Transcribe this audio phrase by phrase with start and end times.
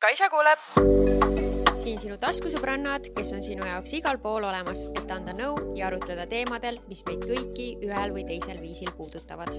[0.00, 0.60] Kaisa kuuleb.
[1.76, 6.24] siin sinu taskusõbrannad, kes on sinu jaoks igal pool olemas, et anda nõu ja arutleda
[6.30, 9.52] teemadel, mis meid kõiki ühel või teisel viisil puudutavad.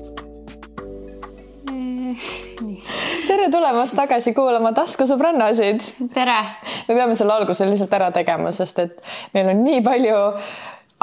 [3.28, 6.10] tere tulemast tagasi kuulama taskusõbrannasid.
[6.10, 6.40] tere.
[6.88, 8.98] me peame selle alguse lihtsalt ära tegema, sest et
[9.38, 10.24] meil on nii palju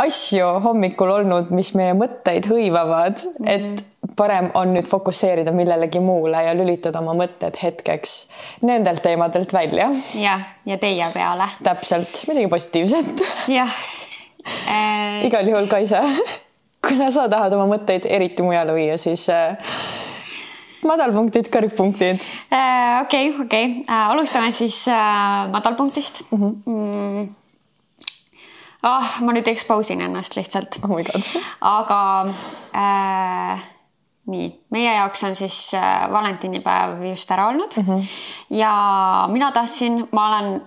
[0.03, 3.55] asju hommikul olnud, mis meie mõtteid hõivavad mm, -hmm.
[3.55, 3.87] et
[4.19, 8.17] parem on nüüd fokusseerida millelegi muule ja lülitada oma mõtted hetkeks
[8.67, 9.89] nendelt teemadelt välja.
[10.19, 11.49] jah, ja teie peale.
[11.63, 13.25] täpselt, midagi positiivset.
[13.55, 13.79] jah
[14.75, 15.25] äh....
[15.29, 16.03] igal juhul, Kaisa,
[16.89, 19.59] kuna sa tahad oma mõtteid eriti mujale viia, siis äh,
[20.87, 22.27] madalpunktid, kõrgpunktid.
[22.53, 26.45] Äh, okei, okei, äh, alustame siis äh, madalpunktist mhm.
[26.45, 26.57] mm.
[26.65, 27.27] -hmm.
[27.27, 27.35] Mm
[28.83, 31.01] ah oh,, ma nüüd expose in ennast lihtsalt oh.
[31.67, 32.01] aga
[32.71, 33.65] äh,
[34.29, 38.09] nii, meie jaoks on siis äh, valentinipäev just ära olnud mm -hmm.
[38.51, 38.73] ja
[39.33, 40.61] mina tahtsin, ma olen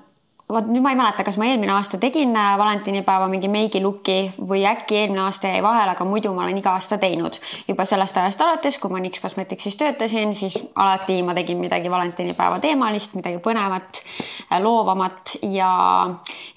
[0.52, 4.64] vot nüüd ma ei mäleta, kas ma eelmine aasta tegin äh, valentinipäeva mingi meigiluki või
[4.68, 7.38] äkki eelmine aasta jäi vahele, aga muidu ma olen iga aasta teinud.
[7.68, 12.60] juba sellest ajast alates, kui ma Nix Cosmeticsis töötasin, siis alati ma tegin midagi valentinipäeva
[12.64, 14.04] teemalist, midagi põnevat,
[14.52, 15.72] äh, loovamat ja,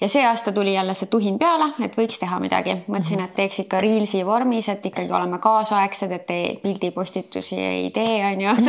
[0.01, 2.81] ja see aasta tuli jälle see tuhin peale, et võiks teha midagi.
[2.87, 8.55] mõtlesin, et teeks ikka Reelsi vormis, et ikkagi oleme kaasaegsed, et pildipostitusi ei tee, onju.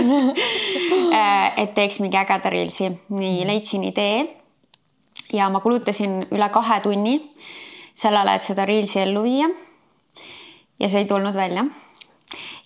[1.17, 2.91] Äh, et teeks mingi ägeda Reelsi.
[3.09, 4.46] nii, leidsin idee
[5.33, 7.17] ja ma kulutasin üle kahe tunni
[7.97, 9.49] sellele, et seda Reelsi ellu viia.
[10.81, 11.65] ja see ei tulnud välja.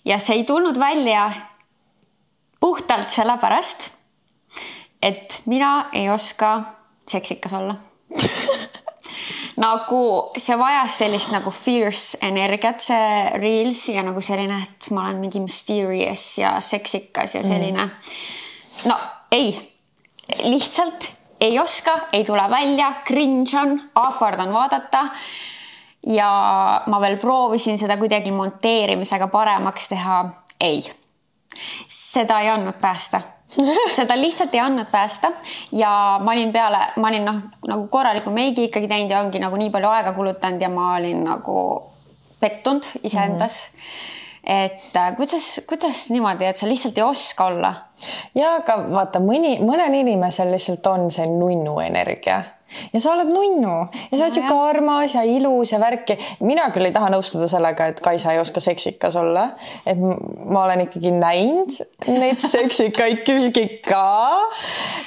[0.05, 1.31] ja see ei tulnud välja
[2.59, 3.89] puhtalt sellepärast,
[5.01, 6.61] et mina ei oska
[7.09, 7.75] seksikas olla
[9.65, 10.01] nagu
[10.37, 15.41] see vajas sellist nagu fierce energiat, see reels ja nagu selline, et ma olen mingi
[15.43, 18.89] mysterious ja seksikas ja selline mm..
[18.89, 18.97] no
[19.31, 19.51] ei,
[20.43, 25.07] lihtsalt ei oska, ei tule välja, cringe on, awkward on vaadata.
[26.07, 26.29] ja
[26.87, 30.23] ma veel proovisin seda kuidagi monteerimisega paremaks teha.
[30.61, 30.81] ei,
[31.87, 33.21] seda ei andnud päästa
[33.97, 35.31] seda lihtsalt ei andnud päästa
[35.71, 39.57] ja ma olin peale, ma olin noh, nagu korraliku meigi ikkagi teinud ja ongi nagu
[39.59, 41.57] nii palju aega kulutanud ja ma olin nagu
[42.39, 43.77] pettunud iseendas mm.
[43.77, 47.73] -hmm et äh, kuidas, kuidas niimoodi, et sa lihtsalt ei oska olla?
[48.35, 52.41] ja aga vaata, mõni, mõnel inimesel lihtsalt on see nunnu energia
[52.93, 53.75] ja sa oled nunnu
[54.11, 56.17] ja sa oled sihuke no, armas ja ilus ja värki.
[56.39, 59.47] mina küll ei taha nõustuda sellega, et Kaisa ei oska seksikas olla,
[59.85, 61.77] et ma olen ikkagi näinud
[62.07, 64.05] neid seksikaid külgi ka.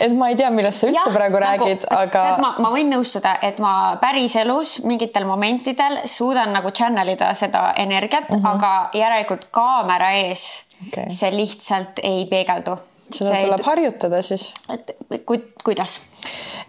[0.00, 2.24] et ma ei tea, millest sa üldse ja, praegu nagu, räägid, aga.
[2.42, 8.28] ma, ma võin nõustuda, et ma päriselus mingitel momentidel suudan nagu channel ida seda energiat
[8.30, 8.50] mm, -hmm.
[8.54, 11.10] aga järelikult kaamera ees okay.
[11.10, 12.76] see lihtsalt ei peegeldu.
[13.10, 14.50] Seda see tuleb harjutada siis.
[14.72, 16.00] et ku, kuidas?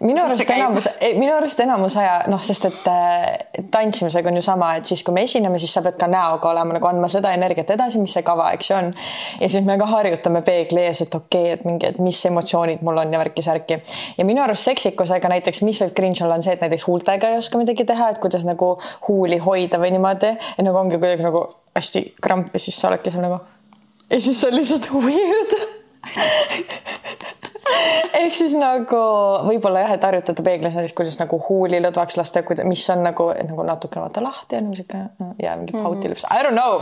[0.04, 4.72] minu arust enamus, minu arust enamus aja noh, sest et äh, tantsimisega on ju sama,
[4.76, 7.70] et siis kui me esineme, siis sa pead ka näoga olema nagu andma seda energiat
[7.72, 8.90] edasi, mis see kava, eks ju on.
[9.40, 12.84] ja siis me ka harjutame peegli ees, et okei okay,, et mingi, et mis emotsioonid
[12.86, 13.80] mul on ja värki-särki.
[14.18, 17.40] ja minu arust seksikusega näiteks, mis võib cringe olla, on see, et näiteks huultega ei
[17.40, 18.74] oska midagi teha, et kuidas nagu
[19.08, 20.34] huuli hoida või niimoodi.
[20.56, 21.46] et nagu ongi kuidagi nagu
[21.76, 23.40] hästi kramp ja siis sa oledki seal nagu.
[24.10, 25.56] ja siis on lihtsalt weird
[28.20, 29.00] ehk siis nagu
[29.46, 33.62] võib-olla jah, et harjutada peeglis näiteks, kuidas nagu huuli lõdvaks lasta, mis on nagu, nagu
[33.66, 34.98] natuke vaata lahti on sihuke
[35.42, 36.38] ja mingi pautilips mm, -hmm.
[36.38, 36.74] I don't know.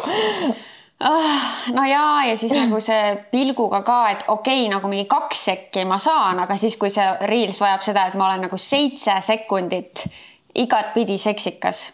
[1.00, 5.44] Ah, no ja, ja siis nagu see pilguga ka, et okei okay,, nagu mingi kaks
[5.44, 9.12] sekki ma saan, aga siis, kui see reels vajab seda, et ma olen nagu seitse
[9.20, 10.06] sekundit
[10.54, 11.92] igatpidi seksikas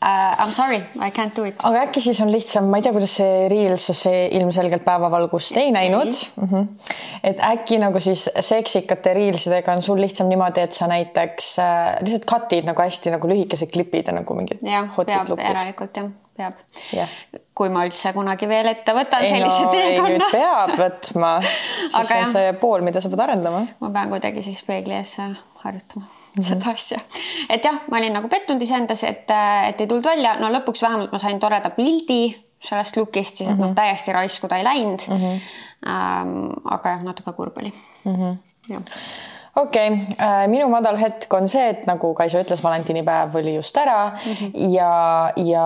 [0.00, 0.40] uh,.
[0.40, 1.56] I m sorry, I can't do it.
[1.64, 5.72] aga äkki siis on lihtsam, ma ei tea, kuidas see Reels, see ilmselgelt päevavalgust ei
[5.74, 6.48] näinud mm.
[6.48, 6.94] -hmm.
[7.24, 12.26] et äkki nagu siis seksikate Reelsidega on sul lihtsam niimoodi, et sa näiteks äh, lihtsalt
[12.32, 14.64] cut'id nagu hästi nagu lühikesed klipid ja nagu mingid.
[14.66, 16.54] jah, peab järelikult jah peab
[16.94, 17.08] yeah..
[17.54, 20.30] kui ma üldse kunagi veel ette võtan ei, sellise no, teekonna.
[20.32, 21.34] peab võtma,
[21.98, 23.66] see on see pool, mida sa pead arendama.
[23.84, 26.19] ma pean kuidagi siis peegli ees harjutama mm -hmm.
[26.50, 27.00] seda asja.
[27.48, 29.26] et jah, ma olin nagu pettunud iseendas, et,
[29.68, 32.22] et ei tulnud välja, no lõpuks vähemalt ma sain toreda pildi
[32.60, 33.60] sellest look'ist, siis mm -hmm.
[33.60, 33.74] noh, mhm.
[33.74, 35.16] täiesti raisku ta ei läinud mm.
[35.16, 35.40] -hmm.
[35.80, 37.72] Ähm, aga jah, natuke kurb oli
[38.04, 38.14] mm.
[38.14, 38.36] -hmm.
[38.68, 38.82] jah
[39.56, 43.76] okei okay., äh, minu madal hetk on see, et nagu Kaisa ütles, valentinipäev oli just
[43.76, 44.68] ära mm -hmm.
[44.74, 45.64] ja, ja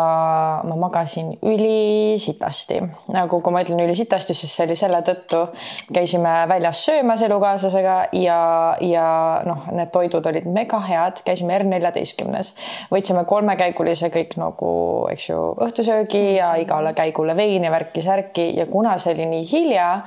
[0.65, 2.83] ma magasin ülisitasti.
[3.13, 5.49] nagu kui ma ütlen ülisitasti, siis see oli selle tõttu,
[5.93, 12.55] käisime väljas söömas elukaaslasega ja, ja noh, need toidud olid mega head, käisime R14-s,
[12.91, 19.15] võtsime kolmekäigulise kõik nagu, eks ju, õhtusöögi ja igale käigule veini, värki-särki ja kuna see
[19.15, 20.01] oli nii hilja,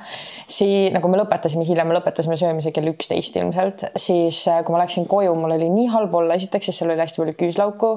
[0.46, 4.74] siis nagu me lõpetasime hilja, me lõpetasime söömise kell üksteist ilmselt ilmselt, siis äh, kui
[4.74, 7.94] ma läksin koju, mul oli nii halb olla, esiteks, siis seal oli hästi palju küüslauku.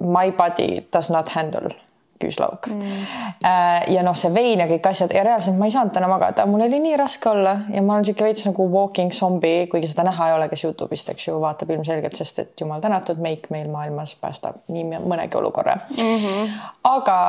[0.00, 1.74] My body does not handle
[2.18, 3.02] küüslauk mm..
[3.46, 6.48] Äh, ja noh, see vein ja kõik asjad ja reaalselt ma ei saanud täna magada,
[6.50, 10.02] mul oli nii raske olla ja ma olen sihuke veits nagu walking zombie, kuigi seda
[10.08, 13.70] näha ei ole, kes Youtube'ist, eks ju, vaatab ilmselgelt, sest et jumal tänatud, meik meil
[13.70, 16.18] maailmas päästab nii mõnegi olukorra mm.
[16.24, 16.58] -hmm.
[16.90, 17.20] aga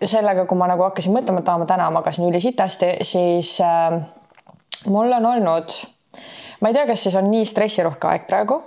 [0.00, 4.00] sellega, kui ma nagu hakkasin mõtlema, et aa, ma täna magasin ülisitasti, siis äh,
[4.88, 5.76] mul on olnud
[6.60, 8.60] ma ei tea, kas siis on nii stressirohke aeg praegu,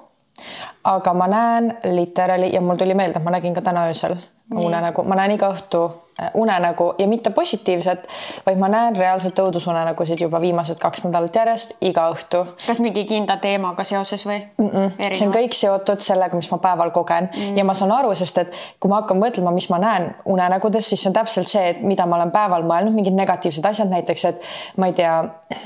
[0.84, 4.16] aga ma näen literaali ja mul tuli meelde, et ma nägin ka täna öösel.
[4.52, 5.86] Unenägu, ma näen iga õhtu
[6.34, 8.08] unenägu ja mitte positiivset,
[8.46, 12.44] vaid ma näen reaalselt õudusunenägusid juba viimased kaks nädalat järjest iga õhtu.
[12.66, 14.70] kas mingi kindla teemaga seoses või mm?
[14.70, 15.14] -mm.
[15.18, 17.58] see on kõik seotud sellega, mis ma päeval kogen mm.
[17.58, 21.04] ja ma saan aru, sest et kui ma hakkan mõtlema, mis ma näen unenägudes, siis
[21.04, 24.50] see on täpselt see, et mida ma olen päeval mõelnud, mingid negatiivsed asjad, näiteks et
[24.78, 25.16] ma ei tea,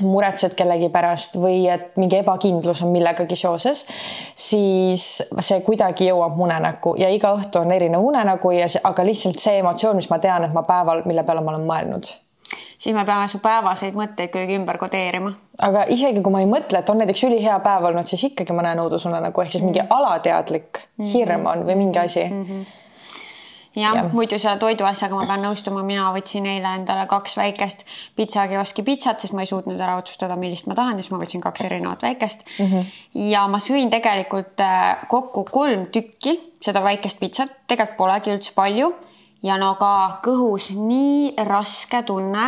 [0.02, 3.86] muretsed kellegi pärast või et mingi ebakindlus on millegagi seoses,
[4.36, 9.40] siis see kuidagi jõuab unenäkku ja iga õhtu on erinev unenägu ja see, aga lihtsalt
[9.42, 12.12] see emotsioon, mis ma tean, et ma päeval, mille peale ma olen mõelnud.
[12.78, 15.34] siis me peame su päevaseid mõtteid kuidagi ümber kodeerima.
[15.68, 18.66] aga isegi kui ma ei mõtle, et on näiteks ülihea päev olnud, siis ikkagi ma
[18.68, 19.94] näen õudusunenägu ehk siis mingi mm.
[20.00, 20.82] alateadlik
[21.14, 22.44] hirm on või mingi asi mm.
[22.50, 22.82] -hmm
[23.76, 27.86] jah ja., muidu selle toiduasjaga ma pean nõustuma, mina võtsin eile endale kaks väikest
[28.18, 31.44] pitsakioski pitsat, sest ma ei suutnud ära otsustada, millist ma tahan ja siis ma võtsin
[31.44, 32.72] kaks erinevat väikest mm.
[32.72, 32.94] -hmm.
[33.32, 38.94] ja ma sõin tegelikult äh, kokku kolm tükki seda väikest pitsat, tegelikult polegi üldse palju
[39.46, 42.48] ja no ka kõhus nii raske tunne.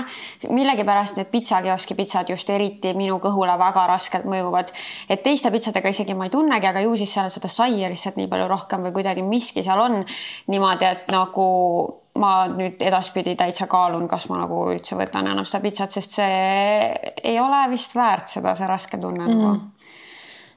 [0.50, 4.74] millegipärast need pitsakioski pitsad just eriti minu kõhule väga raskelt mõjuvad.
[5.10, 8.28] et teiste pitsadega isegi ma ei tunnegi, aga ju siis seal seda saia lihtsalt nii
[8.28, 10.04] palju rohkem või kuidagi miski seal on
[10.48, 11.48] niimoodi, et nagu
[12.18, 16.94] ma nüüd edaspidi täitsa kaalun, kas ma nagu üldse võtan enam seda pitsat, sest see
[17.24, 19.42] ei ole vist väärt seda, see raske tunne mm.
[19.42, 19.74] nagu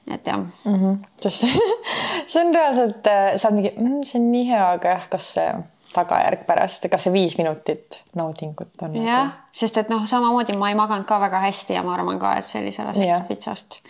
[0.09, 0.49] et jah mm.
[0.65, 0.97] -hmm.
[1.21, 1.45] sest
[2.31, 5.53] see on reaalselt, äh, seal mingi mm,, see on nii hea, aga jah, kas see
[5.95, 8.97] tagajärg pärast, kas see viis minutit naudingut on?
[8.99, 12.19] jah nagu..., sest et noh, samamoodi ma ei maganud ka väga hästi ja ma arvan
[12.21, 13.21] ka, et see oli sellest ja.
[13.27, 13.81] pitsast.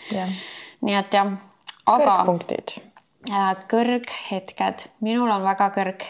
[0.82, 1.36] nii et jah,
[1.86, 2.00] aga.
[2.06, 2.78] kõrgpunktid.
[3.72, 6.08] kõrghetked, minul on väga kõrg,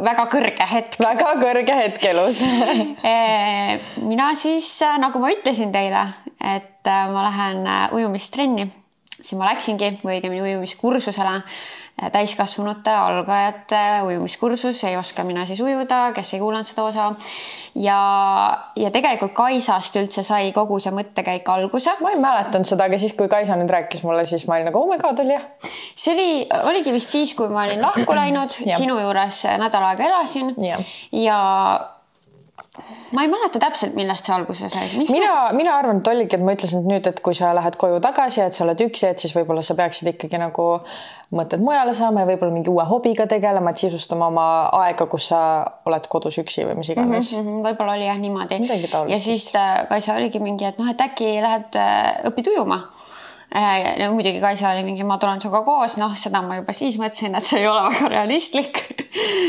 [0.00, 0.98] väga kõrge hetk.
[1.02, 2.42] väga kõrge hetk elus
[4.10, 6.06] mina siis, nagu ma ütlesin teile,
[6.40, 8.70] et äh, ma lähen äh, ujumistrenni,
[9.20, 11.40] siis ma läksingi või õigemini ujumiskursusele
[12.12, 17.10] täiskasvanute algajate ujumiskursus, ei oska mina siis ujuda, kes ei kuulanud seda osa.
[17.74, 17.98] ja,
[18.76, 21.94] ja tegelikult Kaisast üldse sai kogu see mõttekäik alguse.
[22.00, 24.80] ma ei mäletanud seda, aga siis, kui Kaisa nüüd rääkis mulle, siis ma olin nagu
[24.80, 25.46] oh my god, oli jah.
[25.94, 26.28] see oli,
[26.72, 30.80] oligi vist siis, kui ma olin lahku läinud sinu juures nädal aega elasin ja,
[31.12, 31.40] ja
[33.12, 34.90] ma ei mäleta täpselt, millest see alguse sai.
[34.94, 37.98] mina, mina arvan, et oligi, et ma ütlesin, et nüüd, et kui sa lähed koju
[38.04, 40.66] tagasi, et sa oled üksi, et siis võib-olla sa peaksid ikkagi nagu
[41.34, 44.46] mõtted mujale saama ja võib-olla mingi uue hobiga tegelema, et sisustama oma
[44.84, 45.40] aega, kus sa
[45.90, 47.66] oled kodus üksi või mis iganes mm -hmm,.
[47.66, 48.62] võib-olla oli jah niimoodi.
[49.10, 52.84] ja siis äh, Kaisa oligi mingi, et noh, et äkki lähed äh, õpid ujuma
[53.54, 57.34] ja muidugi Kaisa oli mingi, ma tulen sinuga koos, noh, seda ma juba siis mõtlesin,
[57.34, 58.84] et see ei ole väga realistlik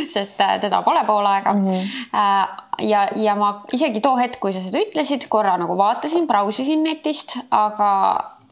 [0.09, 1.65] sest äh, teda pole pool aega mm.
[1.67, 2.87] -hmm.
[2.87, 7.37] ja, ja ma isegi too hetk, kui sa seda ütlesid, korra nagu vaatasin, brausisin netist,
[7.51, 7.91] aga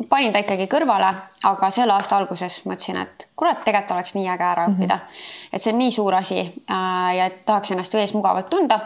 [0.09, 1.13] panin ta ikkagi kõrvale,
[1.43, 5.05] aga selle aasta alguses mõtlesin, et kurat, tegelikult oleks nii äge ära õppida mm.
[5.05, 5.53] -hmm.
[5.53, 8.79] et see on nii suur asi äh, ja et tahaks ennast vees mugavalt tunda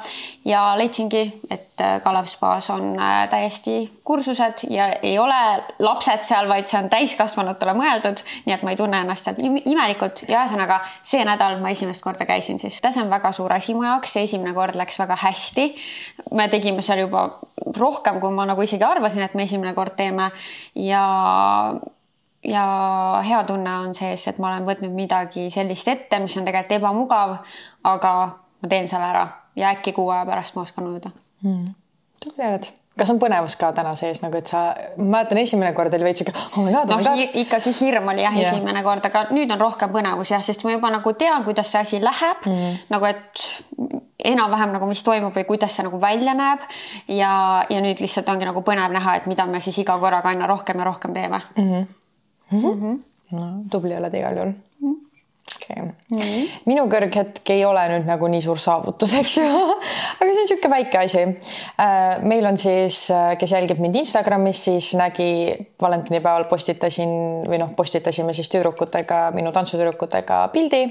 [0.45, 5.39] ja leidsingi, et äh, Kalev spaas on äh, täiesti kursused ja ei ole
[5.79, 10.25] lapsed seal, vaid see on täiskasvanutele mõeldud, nii et ma ei tunne ennast seal imelikult
[10.27, 12.81] ja ühesõnaga see nädal ma esimest korda käisin siis.
[12.83, 15.75] see on väga suur asi mu jaoks, see esimene kord läks väga hästi.
[16.31, 17.25] me tegime seal juba
[17.77, 20.31] rohkem, kui ma nagu isegi arvasin, et me esimene kord teeme
[20.75, 21.03] ja
[22.43, 22.65] ja
[23.25, 27.37] hea tunne on sees, et ma olen võtnud midagi sellist ette, mis on tegelikult ebamugav,
[27.83, 28.13] aga
[28.63, 31.11] ma teen selle ära ja äkki kuu aja pärast ma oskan ujuda
[31.43, 31.67] mm..
[32.23, 34.67] tubli oled kas on põnevus ka täna sees nagu, et sa,
[34.99, 37.39] ma mäletan, esimene kord oli veits sihuke oh my god, oh my god.
[37.41, 38.51] ikkagi hirm oli jah yeah.
[38.53, 41.81] esimene kord, aga nüüd on rohkem põnevus jah, sest ma juba nagu tean, kuidas see
[41.81, 42.59] asi läheb mm.
[42.59, 42.77] -hmm.
[42.93, 43.47] nagu et
[44.33, 46.61] enam-vähem nagu, mis toimub või kuidas see nagu välja näeb.
[47.07, 47.33] ja,
[47.69, 50.79] ja nüüd lihtsalt ongi nagu põnev näha, et mida me siis iga korraga aina rohkem
[50.79, 51.69] ja rohkem teeme mm.
[51.73, 51.91] -hmm
[52.51, 52.59] mm.
[52.59, 52.99] -hmm.
[53.31, 54.91] no tubli oled igal juhul mm.
[54.91, 55.03] -hmm
[55.63, 56.45] okei okay.
[56.69, 59.45] minu kõrghetk ei ole nüüd nagu nii suur saavutus, eks ju
[60.17, 61.23] aga see on niisugune väike asi.
[61.83, 65.29] Äh, meil on siis, äh, kes jälgib mind Instagramis, siis nägi
[65.81, 67.13] valentinipäeval postitasin
[67.49, 70.85] või noh, postitasime siis tüdrukutega, minu tantsutüdrukutega pildi.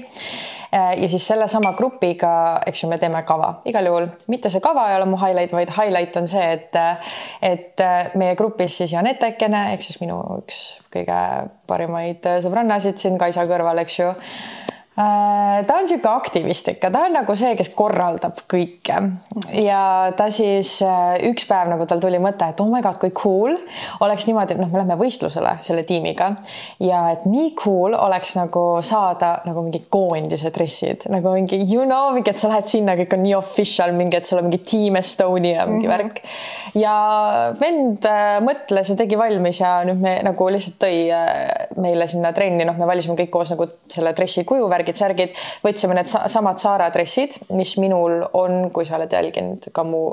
[0.73, 2.33] Äh, ja siis sellesama grupiga,
[2.65, 3.51] eks ju, me teeme kava.
[3.69, 6.79] Igal juhul, mitte see kava ei ole mu highlight, vaid highlight on see, et,
[7.45, 7.85] et
[8.17, 10.63] meie grupis siis Janett Äkkene ehk siis minu üks
[10.93, 11.19] kõige
[11.69, 14.09] parimaid sõbrannasid siin Kaisa kõrval, eks ju.
[14.09, 14.62] Äh,
[14.95, 18.99] ta on niisugune aktivist ikka, ta on nagu see, kes korraldab kõike
[19.57, 19.79] ja
[20.17, 23.57] ta siis äh, üks päev nagu tal tuli mõte, et oh my god, kui cool
[24.05, 26.29] oleks niimoodi, et noh, me lähme võistlusele selle tiimiga
[26.83, 32.11] ja et nii cool oleks nagu saada nagu mingi koondise dressid nagu mingi you know,
[32.13, 35.01] mingi, et sa lähed sinna, kõik on nii official, mingi, et sul on mingi Team
[35.01, 35.97] Estonia mingi mm -hmm.
[35.97, 36.21] värk.
[36.77, 36.95] ja
[37.59, 41.09] vend äh, mõtles ja tegi valmis ja nüüd me nagu lihtsalt tõi
[41.81, 45.97] meile sinna trenni, noh, me valisime kõik koos nagu selle dressi kujuvärgi värgid, särgid, võtsime
[45.97, 50.05] need samad Saara dressid, mis minul on, kui sa oled jälginud ka mu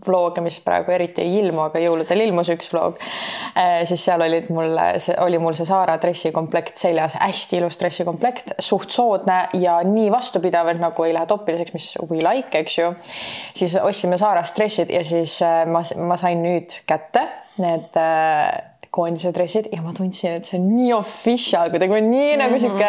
[0.00, 4.46] vlooge, mis praegu eriti ei ilmu, aga jõuludel ilmus üks vloog eh,, siis seal olid
[4.54, 4.78] mul,
[5.20, 10.80] oli mul see Saara dressikomplekt seljas, hästi ilus dressikomplekt, suht soodne ja nii vastupidav, et
[10.80, 12.94] nagu ei lähe topiliseks, mis we like, eks ju.
[13.60, 17.26] siis ostsime Saarast dressid ja siis eh, ma, ma sain nüüd kätte
[17.60, 22.32] need äh, koondise dressid ja ma tundsin, et see on nii official, kuidagi nii mm
[22.32, 22.42] -hmm.
[22.42, 22.88] nagu sihuke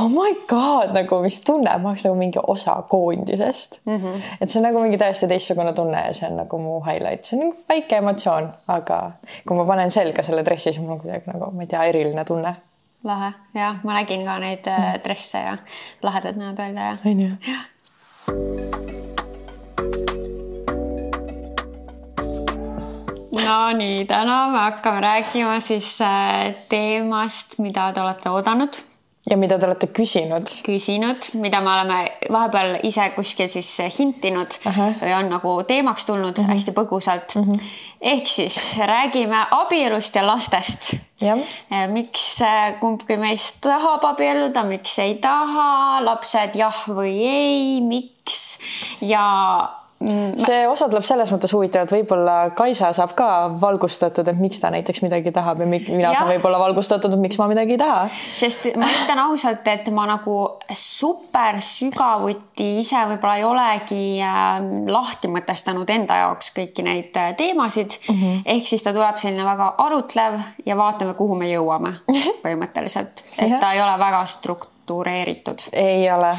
[0.00, 3.96] oh my god nagu, mis tunne, ma oleks nagu mingi osa koondisest mm.
[3.96, 4.22] -hmm.
[4.40, 7.38] et see on nagu mingi täiesti teistsugune tunne ja see on nagu mu highlight, see
[7.38, 9.00] on nagu väike emotsioon, aga
[9.46, 12.24] kui ma panen selga selle dressi, siis mul on kuidagi nagu, ma ei tea, eriline
[12.24, 12.54] tunne
[13.04, 15.02] lahe, jah, ma nägin ka neid mm.
[15.04, 15.56] dresse ja
[16.02, 16.96] lahedad näevad välja ja.
[18.28, 18.99] on
[23.30, 28.80] Nonii, täna me hakkame rääkima siis äh, teemast, mida te olete oodanud.
[29.30, 30.50] ja mida te olete küsinud.
[30.66, 31.98] küsinud, mida me oleme
[32.32, 34.98] vahepeal ise kuskil siis hintinud uh -huh.
[35.02, 36.46] või on nagu teemaks tulnud mhm.
[36.46, 36.52] -huh.
[36.52, 37.36] hästi põgusalt.
[37.36, 37.50] Mhm.
[37.50, 37.60] -huh.
[38.00, 40.94] ehk siis räägime abielust ja lastest.
[41.22, 48.58] Äh, miks äh, kumbki meist tahab abielluda, miks ei taha, lapsed jah või ei, miks
[49.00, 49.26] ja
[49.70, 53.26] Mm, see osa tuleb selles mõttes huvitav, et võib-olla Kaisa saab ka
[53.60, 56.12] valgustatud, et miks ta näiteks midagi tahab ja mina ja.
[56.14, 58.06] saan võib-olla valgustatud, et miks ma midagi ei taha.
[58.38, 60.38] sest ma ütlen ausalt, et ma nagu
[60.72, 64.56] super sügavuti ise võib-olla ei olegi äh,
[64.88, 68.16] lahti mõtestanud enda jaoks kõiki neid äh, teemasid mm.
[68.16, 68.42] -hmm.
[68.56, 71.98] ehk siis ta tuleb selline väga arutlev ja vaatame, kuhu me jõuame
[72.44, 75.68] põhimõtteliselt, et ta ei ole väga struktureeritud.
[75.76, 76.32] ei ole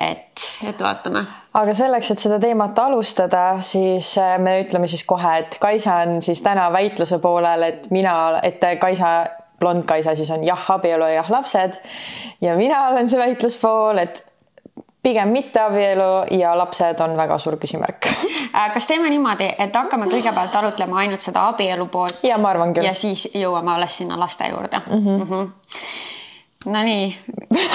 [0.00, 1.24] et, et vaatame.
[1.54, 6.22] aga selleks, et seda teemat alustada, siis äh, me ütleme siis kohe, et Kaisa on
[6.22, 9.12] siis täna väitluse poolel, et mina, et Kaisa
[9.60, 11.80] blond Kaisa siis on jah, abielu ja jah, lapsed.
[12.40, 14.24] ja mina olen see väitluspool, et
[15.02, 18.10] pigem mitte abielu ja lapsed on väga suur küsimärk.
[18.50, 22.24] Äh, kas teeme niimoodi, et hakkame kõigepealt arutlema ainult seda abielu poolt?
[22.26, 22.84] ja ma arvan küll.
[22.84, 25.04] ja siis jõuame alles sinna laste juurde mm.
[25.06, 25.18] -hmm.
[25.18, 25.52] Mm -hmm
[26.66, 27.18] Nonii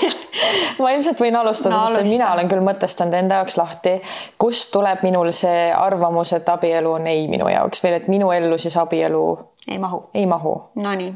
[0.82, 3.96] ma ilmselt võin alustada no,, sest et mina olen küll mõtestanud enda jaoks lahti,
[4.38, 8.58] kust tuleb minul see arvamus, et abielu on ei minu jaoks või et minu ellu
[8.58, 9.24] siis abielu
[9.68, 10.04] ei mahu.
[10.14, 10.54] ei mahu.
[10.74, 11.12] Nonii.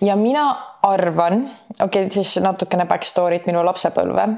[0.00, 0.46] ja mina
[0.82, 1.50] arvan,
[1.80, 4.28] okei okay,, siis natukene back story't minu lapsepõlve,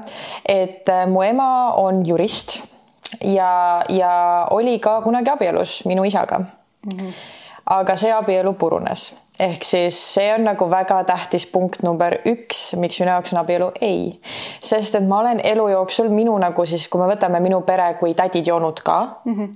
[0.45, 2.59] et äh, mu ema on jurist
[3.23, 6.99] ja, ja oli ka kunagi abielus minu isaga mm.
[6.99, 7.13] -hmm.
[7.65, 12.99] aga see abielu purunes ehk siis see on nagu väga tähtis punkt number üks, miks
[12.99, 14.19] minu jaoks on abielu ei.
[14.61, 18.13] sest et ma olen elu jooksul minu nagu siis, kui me võtame minu pere kui
[18.17, 19.55] tädid ja onud ka mm, -hmm.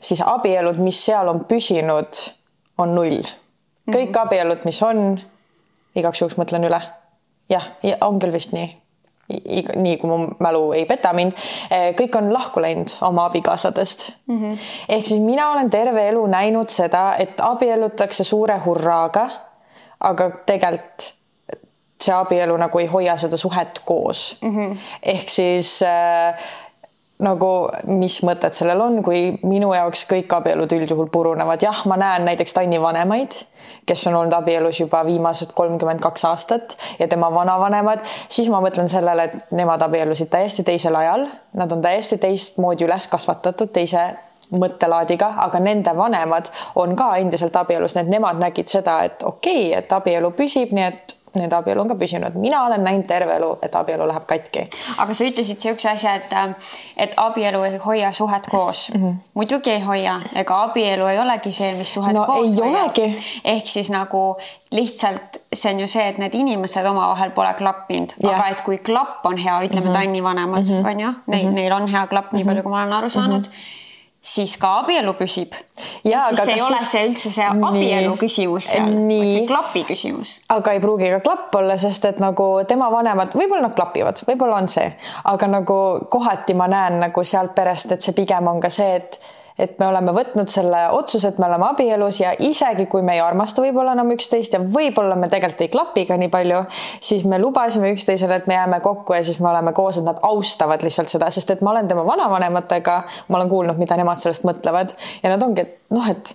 [0.00, 2.22] siis abielud, mis seal on püsinud,
[2.78, 3.22] on null.
[3.90, 4.22] kõik mm -hmm.
[4.22, 5.20] abielud, mis on,
[5.94, 6.80] igaks juhuks mõtlen üle.
[7.48, 7.68] jah,
[8.00, 8.83] on küll vist nii
[9.28, 11.32] nii kui mu mälu ei peta mind,
[11.70, 14.40] eh, kõik on lahku läinud oma abikaasadest mm.
[14.40, 14.58] -hmm.
[14.88, 19.28] ehk siis mina olen terve elu näinud seda, et abiellutakse suure hurraaga,
[20.00, 21.12] aga tegelikult
[22.04, 24.56] see abielu nagu ei hoia seda suhet koos mm.
[24.56, 24.76] -hmm.
[25.02, 26.34] ehk siis äh,
[27.18, 27.50] nagu
[27.86, 32.56] mis mõtet sellel on, kui minu jaoks kõik abielud üldjuhul purunevad, jah, ma näen näiteks
[32.56, 33.44] Tanni vanemaid
[33.86, 38.88] kes on olnud abielus juba viimased kolmkümmend kaks aastat ja tema vanavanemad, siis ma mõtlen
[38.88, 44.06] sellele, et nemad abiellusid täiesti teisel ajal, nad on täiesti teistmoodi üles kasvatatud, teise
[44.54, 46.50] mõttelaadiga, aga nende vanemad
[46.80, 50.74] on ka endiselt abielus, nii et nemad nägid seda, et okei okay,, et abielu püsib,
[50.76, 52.34] nii et nende abielu on ka püsinud.
[52.34, 54.66] mina olen näinud terve elu, et abielu läheb katki.
[54.98, 56.34] aga sa ütlesid siukse asja, et,
[56.96, 59.02] et abielu ei hoia suhet koos mm.
[59.02, 59.14] -hmm.
[59.34, 62.98] muidugi ei hoia, ega abielu ei olegi see, mis suhet no, koos hoiab.
[63.44, 64.36] ehk siis nagu
[64.70, 69.26] lihtsalt see on ju see, et need inimesed omavahel pole klappinud, aga et kui klapp
[69.26, 69.98] on hea, ütleme mm -hmm.
[69.98, 70.90] Tanni vanemad mm -hmm.
[70.90, 71.54] on ju, neil mm, -hmm.
[71.54, 73.52] neil on hea klapp, nii palju, kui ma olen aru saanud mm.
[73.52, 73.83] -hmm
[74.24, 75.52] siis ka abielu püsib.
[76.04, 80.38] ja, aga ei ole see üldse see abielu nii, küsimus seal, vaid klapi küsimus.
[80.54, 84.62] aga ei pruugi ka klapp olla, sest et nagu tema vanemad, võib-olla nad klapivad, võib-olla
[84.62, 84.88] on see,
[85.30, 85.78] aga nagu
[86.10, 89.20] kohati ma näen nagu sealt perest, et see pigem on ka see, et
[89.58, 93.22] et me oleme võtnud selle otsuse, et me oleme abielus ja isegi kui me ei
[93.22, 96.64] armasta võib-olla enam üksteist ja võib-olla me tegelikult ei klapi ka nii palju,
[97.04, 100.18] siis me lubasime üksteisele, et me jääme kokku ja siis me oleme koos, et nad
[100.26, 104.46] austavad lihtsalt seda, sest et ma olen tema vanavanematega, ma olen kuulnud, mida nemad sellest
[104.48, 106.34] mõtlevad ja nad ongi, et noh, et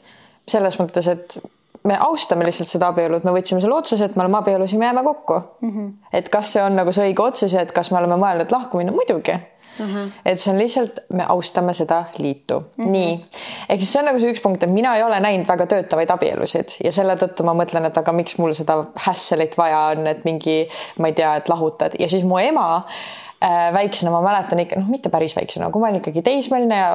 [0.50, 1.40] selles mõttes, et
[1.88, 4.80] me austame lihtsalt seda abielu, et me võtsime selle otsuse, et me oleme abielus ja
[4.80, 5.70] me jääme kokku mm.
[5.70, 5.94] -hmm.
[6.14, 8.80] et kas see on nagu see õige otsus ja et kas me oleme mõelnud lahku
[8.80, 9.36] minna, muidugi
[9.80, 10.12] Mm -hmm.
[10.26, 12.86] et see on lihtsalt, me austame seda liitu mm.
[12.86, 12.90] -hmm.
[12.92, 13.26] nii,
[13.70, 16.12] ehk siis see on nagu see üks punkt, et mina ei ole näinud väga töötavaid
[16.12, 20.26] abielusid ja selle tõttu ma mõtlen, et aga miks mul seda hässelit vaja on, et
[20.26, 20.70] mingi,
[21.00, 22.84] ma ei tea, et lahutad ja siis mu ema
[23.74, 26.90] väiksena ma mäletan ikka, noh, mitte päris väiksena, kui ma olin ikkagi teismeline ja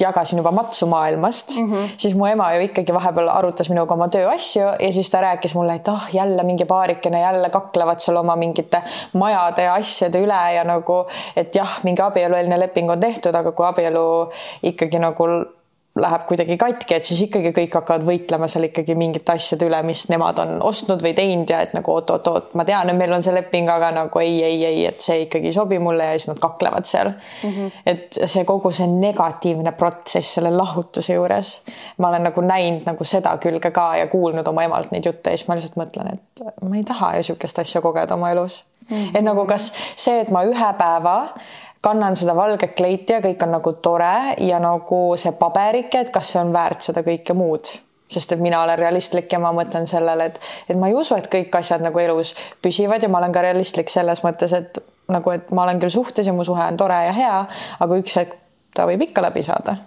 [0.00, 1.94] jagasin juba matsu maailmast mm, -hmm.
[1.96, 5.74] siis mu ema ju ikkagi vahepeal arutas minuga oma tööasju ja siis ta rääkis mulle,
[5.74, 10.42] et ah oh,, jälle mingi paarikene jälle kaklevad seal oma mingite majade ja asjade üle
[10.54, 14.30] ja nagu, et jah, mingi abielueelne leping on tehtud, aga kui abielu
[14.62, 15.28] ikkagi nagu
[15.96, 20.04] läheb kuidagi katki, et siis ikkagi kõik hakkavad võitlema seal ikkagi mingite asjade üle, mis
[20.12, 23.34] nemad on ostnud või teinud ja et nagu oot-oot-oot, ma tean, et meil on see
[23.34, 26.42] leping, aga nagu ei, ei, ei, et see ikkagi ei sobi mulle ja siis nad
[26.42, 27.56] kaklevad seal mm.
[27.56, 27.72] -hmm.
[27.94, 31.56] et see kogu see negatiivne protsess selle lahutuse juures,
[31.98, 35.40] ma olen nagu näinud nagu seda külge ka ja kuulnud oma emalt neid jutte ja
[35.40, 38.96] siis ma lihtsalt mõtlen, et ma ei taha ju sihukest asja kogeda oma elus mm.
[38.96, 39.10] -hmm.
[39.14, 41.16] et nagu kas see, et ma ühe päeva
[41.86, 46.32] kannan seda valget kleiti ja kõik on nagu tore ja nagu see paberike, et kas
[46.34, 47.76] see on väärt seda kõike muud
[48.10, 50.36] sest et mina olen realistlik ja ma mõtlen sellele, et,
[50.70, 53.90] et ma ei usu, et kõik asjad nagu elus püsivad ja ma olen ka realistlik
[53.90, 54.78] selles mõttes, et
[55.10, 57.36] nagu, et ma olen küll suhtes ja mu suhe on tore ja hea,
[57.82, 58.38] aga üks hetk
[58.76, 59.78] ta võib ikka läbi saada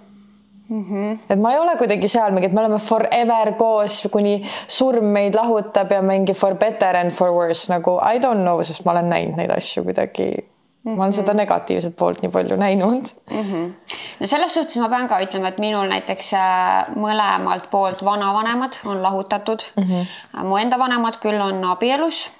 [0.69, 1.19] Mm -hmm.
[1.29, 5.35] et ma ei ole kuidagi seal mingi, et me oleme forever koos, kuni surm meid
[5.35, 9.09] lahutab ja mingi for better and for worse nagu I don't know, sest ma olen
[9.09, 10.45] näinud neid asju kuidagi
[10.89, 10.97] Mm -hmm.
[10.97, 13.41] ma olen seda negatiivset poolt nii palju näinud mm.
[13.41, 13.97] -hmm.
[14.19, 19.03] no selles suhtes ma pean ka ütlema, et minul näiteks äh, mõlemalt poolt vanavanemad on
[19.03, 19.83] lahutatud mm.
[19.83, 20.43] -hmm.
[20.43, 22.31] mu enda vanemad küll on abielus.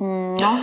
[0.00, 0.58] Mm, noh,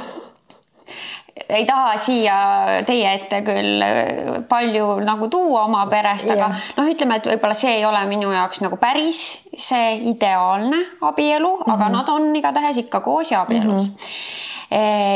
[1.50, 2.38] ei taha siia
[2.86, 6.66] teie ette küll äh, palju nagu tuua oma perest, aga yeah.
[6.78, 9.22] noh, ütleme, et võib-olla see ei ole minu jaoks nagu päris
[9.58, 11.74] see ideaalne abielu mm, -hmm.
[11.74, 11.94] aga mhm.
[11.94, 13.96] nad on igatahes ikka koos ja abielus mm.
[13.96, 14.46] -hmm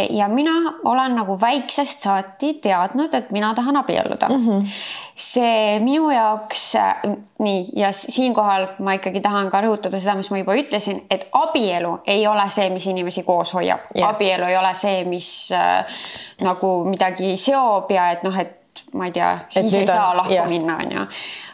[0.10, 0.52] ja mina
[0.84, 4.46] olen nagu väiksest saati teadnud, et mina tahan abielluda mm.
[4.46, 4.68] -hmm.
[5.16, 6.74] see minu jaoks
[7.40, 12.00] nii ja siinkohal ma ikkagi tahan ka rõhutada seda, mis ma juba ütlesin, et abielu
[12.08, 15.86] ei ole see, mis inimesi koos hoiab yeah., abielu ei ole see, mis äh,
[16.40, 18.58] nagu midagi seob ja et noh, et
[18.94, 20.48] ma ei tea, siis ei saa lahku yeah.
[20.48, 21.06] minna, on ju.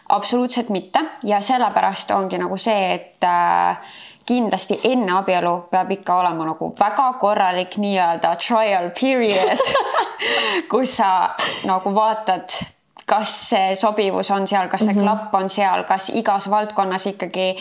[0.08, 3.76] absoluutselt mitte ja sellepärast ongi nagu see, et äh,
[4.28, 9.62] kindlasti enne abielu peab ikka olema nagu väga korralik nii-öelda trial period
[10.72, 11.10] kus sa
[11.68, 12.52] nagu vaatad,
[13.08, 15.04] kas see sobivus on seal, kas see mm -hmm.
[15.04, 17.56] klapp on seal, kas igas valdkonnas ikkagi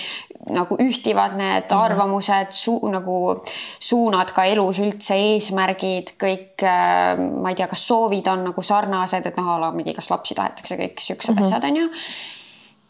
[0.49, 1.83] nagu ühtivad need mm -hmm.
[1.83, 3.43] arvamused su, nagu
[3.79, 9.25] suunad ka elus üldse eesmärgid, kõik äh,, ma ei tea, kas soovid on nagu sarnased,
[9.25, 11.45] et noh, a la mingi, kas lapsi tahetakse, kõik siuksed mm -hmm.
[11.45, 11.89] asjad on ju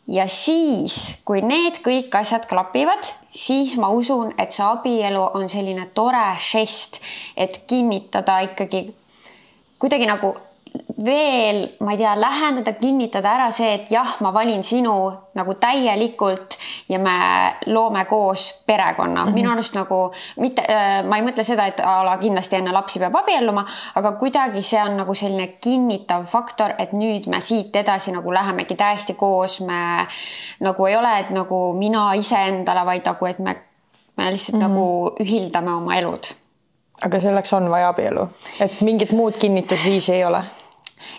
[0.07, 5.89] ja siis, kui need kõik asjad klapivad, siis ma usun, et see abielu on selline
[5.93, 7.01] tore žest,
[7.37, 8.87] et kinnitada ikkagi
[9.77, 10.33] kuidagi nagu
[11.05, 14.95] veel, ma ei tea, lähendada, kinnitada ära see, et jah, ma valin sinu
[15.37, 16.57] nagu täielikult
[16.89, 17.17] ja me
[17.69, 19.29] loome koos perekonna mm.
[19.29, 19.33] -hmm.
[19.33, 22.99] minu arust nagu mitte, äh, ma ei mõtle seda, et a la kindlasti enne lapsi
[22.99, 28.11] peab abielluma, aga kuidagi see on nagu selline kinnitav faktor, et nüüd me siit edasi
[28.11, 30.07] nagu lähemegi täiesti koos, me
[30.59, 33.55] nagu ei ole, et nagu mina iseendale, vaid nagu, et me,
[34.17, 34.69] me lihtsalt mm -hmm.
[34.69, 36.33] nagu ühildame oma elud
[37.05, 38.29] aga selleks on vaja abielu,
[38.59, 40.41] et mingit muud kinnitusviisi ei ole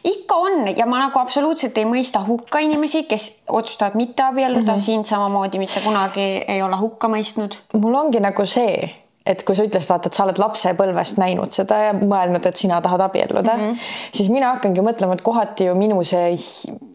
[0.05, 4.79] ikka on ja ma nagu absoluutselt ei mõista hukka inimesi, kes otsustavad mitte abielluda mm,
[4.79, 4.85] -hmm.
[4.85, 7.59] sind samamoodi mitte kunagi ei ole hukka mõistnud.
[7.75, 8.91] mul ongi nagu see,
[9.29, 12.81] et kui sa ütlesid, vaata, et sa oled lapsepõlvest näinud seda ja mõelnud, et sina
[12.85, 13.91] tahad abielluda mm, -hmm.
[14.17, 16.31] siis mina hakkangi mõtlema, et kohati ju minu see,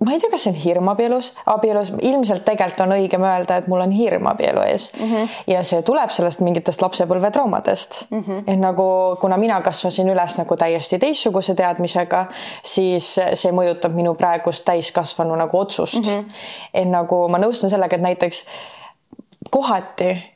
[0.01, 3.67] ma ei tea, kas see on hirm abielus, abielus, ilmselt tegelikult on õigem öelda, et
[3.67, 5.11] mul on hirm abielu ees mm.
[5.11, 5.29] -hmm.
[5.53, 8.23] ja see tuleb sellest mingitest lapsepõlve traumadest mm.
[8.23, 8.43] -hmm.
[8.47, 12.25] et nagu, kuna mina kasvasin üles nagu täiesti teistsuguse teadmisega,
[12.63, 16.11] siis see mõjutab minu praegust täiskasvanu nagu otsust mm.
[16.11, 16.25] -hmm.
[16.73, 18.45] et nagu ma nõustun sellega, et näiteks
[19.49, 20.32] kohati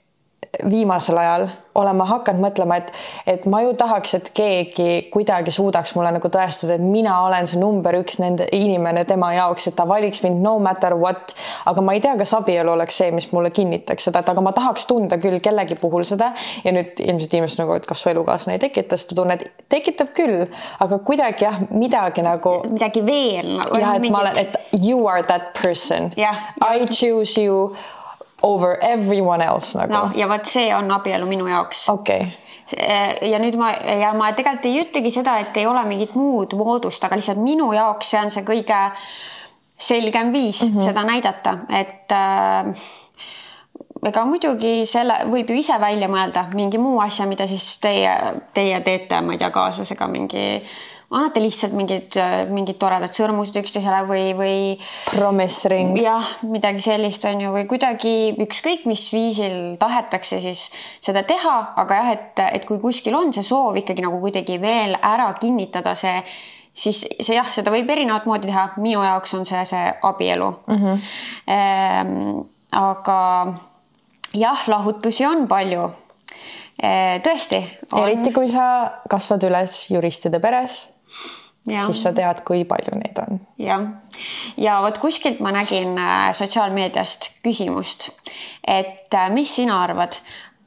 [0.70, 2.92] viimasel ajal olema hakanud mõtlema, et,
[3.30, 7.60] et ma ju tahaks, et keegi kuidagi suudaks mulle nagu tõestada, et mina olen see
[7.62, 11.36] number üks nende inimene tema jaoks, et ta valiks mind no matter what.
[11.70, 14.54] aga ma ei tea, kas abielu oleks see, mis mulle kinnitaks seda, et aga ma
[14.58, 16.32] tahaks tunda küll kellegi puhul seda
[16.64, 20.48] ja nüüd ilmselt inimesed nagu, et kas su elukaaslane ei tekita seda tunnet, tekitab küll,
[20.84, 22.58] aga kuidagi jah, midagi nagu.
[22.72, 23.78] midagi veel nagu.
[23.84, 26.50] jah, et ma olen, et you are that person yeah,.
[26.58, 27.76] I choose you
[28.42, 29.94] over everyone else nagu.
[29.94, 31.88] noh, ja vot see on abielu minu jaoks.
[31.90, 33.30] okei okay.
[33.32, 37.04] ja nüüd ma ja ma tegelikult ei ütlegi seda, et ei ole mingit muud moodust,
[37.04, 38.84] aga lihtsalt minu jaoks see on see kõige
[39.78, 40.86] selgem viis mm -hmm.
[40.90, 42.74] seda näidata, et äh,
[44.06, 48.14] ega muidugi selle võib ju ise välja mõelda mingi muu asja, mida siis teie,
[48.54, 50.64] teie teete, ma ei tea, kaaslasega mingi
[51.08, 52.18] annate lihtsalt mingid,
[52.52, 54.58] mingid toredad sõrmused üksteisele või, või.
[55.08, 55.96] Promise ring.
[56.02, 60.68] jah, midagi sellist on ju, või kuidagi ükskõik mis viisil tahetakse siis
[61.04, 64.98] seda teha, aga jah, et, et kui kuskil on see soov ikkagi nagu kuidagi veel
[65.00, 66.20] ära kinnitada see
[66.78, 70.84] siis see jah, seda võib erinevat moodi teha, minu jaoks on see see abielu mm.
[70.84, 71.08] -hmm.
[71.56, 73.22] Ehm, aga
[74.34, 75.88] jah, lahutusi on palju
[76.84, 77.24] ehm,.
[77.24, 78.04] tõesti on....
[78.04, 78.68] eriti kui sa
[79.10, 80.97] kasvad üles juristide peres
[81.68, 81.86] Ja.
[81.86, 83.40] siis sa tead, kui palju neid on.
[83.60, 83.82] jah,
[84.58, 88.10] ja vot kuskilt ma nägin äh, sotsiaalmeediast küsimust,
[88.68, 90.16] et äh, mis sina arvad,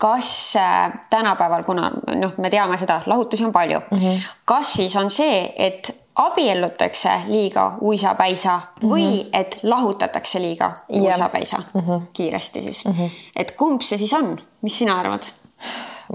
[0.00, 4.28] kas äh, tänapäeval, kuna noh, me teame seda, lahutusi on palju mm, -hmm.
[4.44, 8.92] kas siis on see, et abiellutakse liiga uisapäisa mm -hmm.
[8.92, 12.00] või et lahutatakse liiga uisapäisa mm -hmm.
[12.12, 13.10] kiiresti siis mm, -hmm.
[13.36, 15.22] et kumb see siis on, mis sina arvad?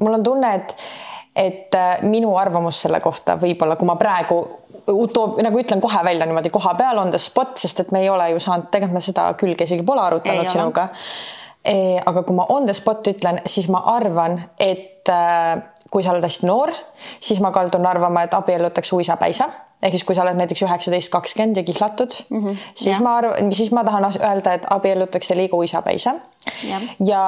[0.01, 0.75] mul on tunne, et
[1.35, 4.37] et minu arvamus selle kohta võib-olla, kui ma praegu
[4.91, 8.09] utoob, nagu ütlen kohe välja niimoodi koha peal on the spot, sest et me ei
[8.09, 10.89] ole ju saanud, tegelikult me seda külge isegi pole arutanud ei sinuga.
[12.05, 15.55] Aga kui ma on the spot ütlen, siis ma arvan, et äh,
[15.91, 16.73] kui sa oled hästi noor,
[17.19, 19.49] siis ma kaldun arvama, et abiellutakse uisapäisa
[19.83, 22.61] ehk siis, kui sa oled näiteks üheksateist, kakskümmend ja kihlatud mm, -hmm.
[22.75, 23.01] siis ja.
[23.03, 26.15] ma arvan, siis ma tahan öelda, et abiellutakse liiga uisapäisa.
[26.63, 27.21] ja, ja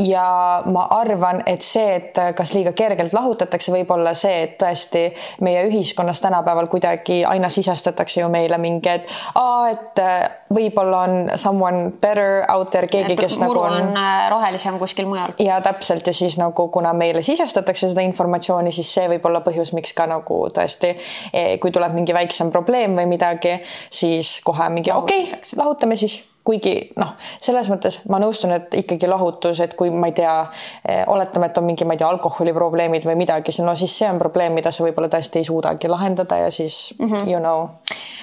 [0.00, 5.02] ja ma arvan, et see, et kas liiga kergelt lahutatakse, võib olla see, et tõesti
[5.44, 10.16] meie ühiskonnas tänapäeval kuidagi aina sisestatakse ju meile mingi, et aa, et äh,
[10.54, 15.36] võib-olla on someone better out there, keegi, kes nagu on, on äh, rohelisem kuskil mujal.
[15.42, 19.74] ja täpselt ja siis nagu kuna meile sisestatakse seda informatsiooni, siis see võib olla põhjus,
[19.76, 20.94] miks ka nagu tõesti,
[21.32, 23.58] eh, kui tuleb mingi väiksem probleem või midagi,
[23.92, 29.08] siis kohe mingi okei okay,, lahutame siis kuigi noh, selles mõttes ma nõustun, et ikkagi
[29.10, 30.34] lahutus, et kui ma ei tea,
[30.88, 34.18] eh, oletame, et on mingi, ma ei tea, alkoholiprobleemid või midagi, no siis see on
[34.18, 37.30] probleem, mida sa võib-olla tõesti ei suudagi lahendada ja siis mm -hmm.
[37.30, 37.68] you know.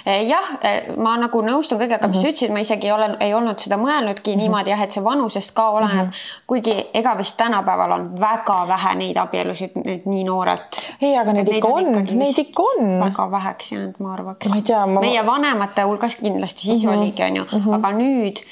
[0.06, 2.26] Eh, jah, eh, ma nagu nõustun kõigega, mis mm -hmm.
[2.26, 4.42] sa ütlesid, ma isegi ei ole, ei olnud seda mõelnudki mm -hmm.
[4.42, 6.44] niimoodi jah, et see vanusest ka oleneb mm, -hmm.
[6.48, 10.82] kuigi ega vist tänapäeval on väga vähe neid abielusid nüüd nii noorelt.
[11.02, 13.00] ei, aga neid ikka on, neid ikka on.
[13.00, 14.50] väga väheks jäänud, ma arvaks.
[14.50, 15.00] ma ei tea ma....
[15.00, 16.98] meie vanemate hulgas kindlasti siis mm -hmm.
[16.98, 17.74] oligi, onju, mhm.
[17.74, 18.43] aga nüüd nüüd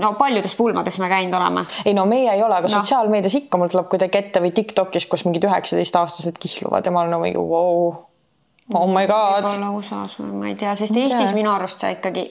[0.00, 1.66] no paljudes pulmades me käinud oleme.
[1.84, 2.74] ei no meie ei ole, aga no.
[2.76, 7.16] sotsiaalmeedias ikka mul tuleb kuidagi ette või Tiktokis, kus mingid üheksateistaastased kihluvad ja ma olen
[7.18, 7.86] nagu vau.
[8.72, 9.44] Oh my god.
[9.44, 11.34] võib-olla USA-s, ma ei tea, sest Eestis yeah.
[11.36, 12.30] minu arust see ikkagi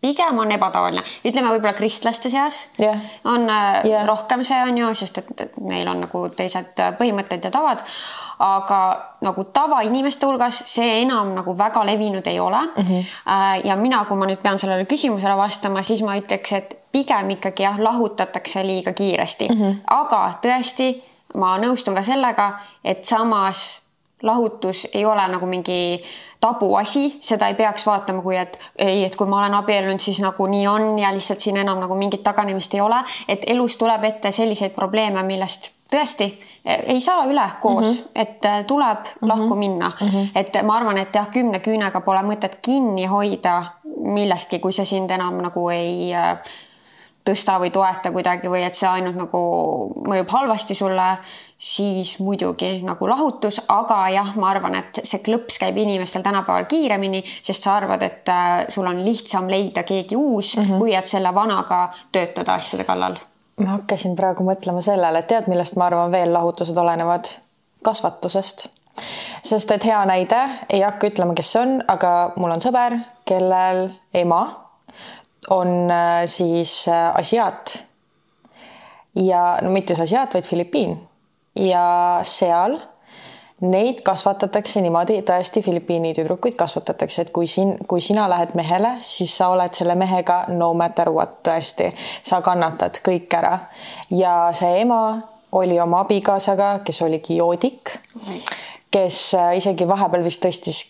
[0.00, 3.00] pigem on ebatavaline, ütleme võib-olla kristlaste seas yeah.
[3.26, 4.06] on yeah.
[4.06, 7.82] rohkem see on ju, sest et, et neil on nagu teised põhimõtted ja tavad.
[8.38, 8.80] aga
[9.26, 12.84] nagu tavainimeste hulgas see enam nagu väga levinud ei ole mm.
[12.84, 13.66] -hmm.
[13.66, 17.62] ja mina, kui ma nüüd pean sellele küsimusele vastama, siis ma ütleks, et pigem ikkagi
[17.62, 19.74] jah, lahutatakse liiga kiiresti mm, -hmm.
[19.86, 21.02] aga tõesti,
[21.34, 22.52] ma nõustun ka sellega,
[22.84, 23.87] et samas
[24.22, 26.02] lahutus ei ole nagu mingi
[26.40, 30.46] tabuasi, seda ei peaks vaatama, kui et ei, et kui ma olen abiellunud, siis nagu
[30.46, 34.32] nii on ja lihtsalt siin enam nagu mingit taganemist ei ole, et elus tuleb ette
[34.32, 36.28] selliseid probleeme, millest tõesti
[36.64, 38.10] e, ei saa üle koos mm, -hmm.
[38.14, 39.28] et e, tuleb mm -hmm.
[39.28, 40.08] lahku minna mm.
[40.08, 40.28] -hmm.
[40.34, 43.64] et ma arvan, et jah, kümne küünega pole mõtet kinni hoida
[43.98, 46.36] millestki, kui see sind enam nagu ei e,
[47.24, 49.40] tõsta või toeta kuidagi või et see ainult nagu
[50.08, 51.08] mõjub halvasti sulle
[51.58, 57.24] siis muidugi nagu lahutus, aga jah, ma arvan, et see klõps käib inimestel tänapäeval kiiremini,
[57.42, 60.78] sest sa arvad, et äh, sul on lihtsam leida keegi uus mm, -hmm.
[60.78, 63.18] kui et selle vanaga töötada asjade kallal
[63.58, 67.26] ma hakkasin praegu mõtlema sellele, et tead, millest ma arvan veel lahutused olenevad?
[67.84, 68.66] kasvatusest.
[69.42, 70.38] sest et hea näide,
[70.72, 74.67] ei hakka ütlema, kes see on, aga mul on sõber, kellel ema
[75.50, 77.84] on äh, siis äh, asiaat.
[79.14, 80.94] ja no mitte see asiaat, vaid Filipiin.
[81.58, 82.76] Ja seal
[83.60, 89.34] neid kasvatatakse niimoodi, tõesti Filipiini tüdrukuid kasvatatakse, et kui siin, kui sina lähed mehele, siis
[89.36, 91.90] sa oled selle mehega no matter what tõesti,
[92.22, 93.56] sa kannatad kõik ära.
[94.14, 95.00] Ja see ema
[95.58, 97.96] oli oma abikaasaga, kes oligi joodik,
[98.94, 100.84] kes äh, isegi vahepeal vist tõstis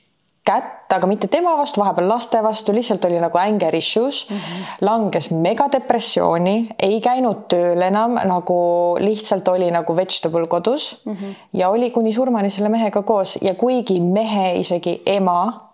[0.49, 4.65] kätt, aga mitte tema vastu, vahepeal laste vastu, lihtsalt oli nagu anger issues mm, -hmm.
[4.89, 8.59] langes megadepressiooni, ei käinud tööl enam, nagu
[9.01, 11.35] lihtsalt oli nagu vegetable kodus mm -hmm.
[11.53, 15.69] ja oli kuni surmani selle mehega koos ja kuigi mehe isegi ema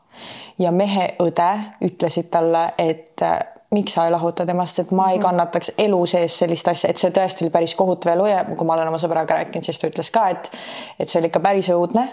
[0.58, 1.50] ja mehe õde
[1.84, 3.38] ütlesid talle, et äh,
[3.70, 5.22] miks sa ei lahuta temast, et ma ei mhm.
[5.26, 8.76] kannataks elu sees sellist asja, et see tõesti oli päris kohutav elu ja kui ma
[8.76, 10.50] olen oma sõbraga rääkinud, siis ta ütles ka, et,
[10.98, 12.06] et see oli ikka päris õudne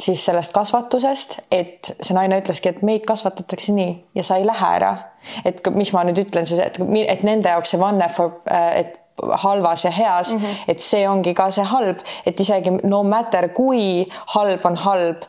[0.00, 4.72] siis sellest kasvatusest, et see naine ütleski, et meid kasvatatakse nii ja sa ei lähe
[4.78, 4.96] ära.
[5.44, 9.00] et mis ma nüüd ütlen siis, et, et nende jaoks see vanne for, äh, et
[9.42, 10.56] halvas ja heas mm, -hmm.
[10.68, 15.22] et see ongi ka see halb, et isegi no matter kui halb on halb,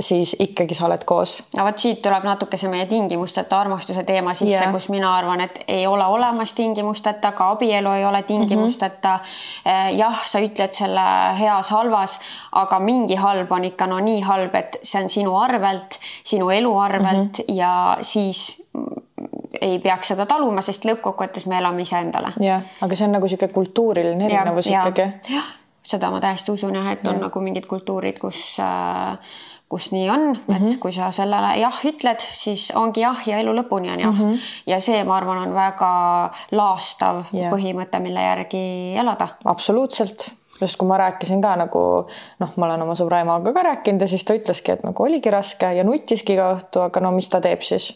[0.00, 1.42] siis ikkagi sa oled koos.
[1.56, 5.40] no vot siit tuleb natuke see meie tingimusteta armastuse teema sisse yeah., kus mina arvan,
[5.40, 9.70] et ei ole olemas tingimusteta, ka abielu ei ole tingimusteta mm.
[9.70, 9.98] -hmm.
[9.98, 11.06] jah, sa ütled selle
[11.40, 12.18] heas-halvas,
[12.52, 16.78] aga mingi halb on ikka no nii halb, et see on sinu arvelt, sinu elu
[16.78, 17.54] arvelt mm -hmm.
[17.54, 18.62] ja siis
[19.60, 22.32] ei peaks seda taluma, sest lõppkokkuvõttes me elame iseendale.
[22.40, 25.34] jah, aga see on nagu niisugune kultuuriline erinevus ja, ikkagi.
[25.34, 25.50] jah,
[25.86, 27.10] seda ma täiesti usun jah, et ja.
[27.10, 29.16] on nagu mingid kultuurid, kus äh,
[29.68, 30.72] kus nii on mm, -hmm.
[30.72, 34.18] et kui sa sellele jah ütled, siis ongi jah ja elu lõpuni on jah mm.
[34.18, 34.40] -hmm.
[34.66, 35.90] ja see, ma arvan, on väga
[36.52, 37.52] laastav yeah.
[37.52, 39.28] põhimõte, mille järgi elada.
[39.44, 41.82] absoluutselt just kui ma rääkisin ka nagu
[42.40, 45.30] noh, ma olen oma sõbra emaga ka rääkinud ja siis ta ütleski, et nagu oligi
[45.30, 47.94] raske ja nutiski iga õhtu, aga no mis ta teeb siis?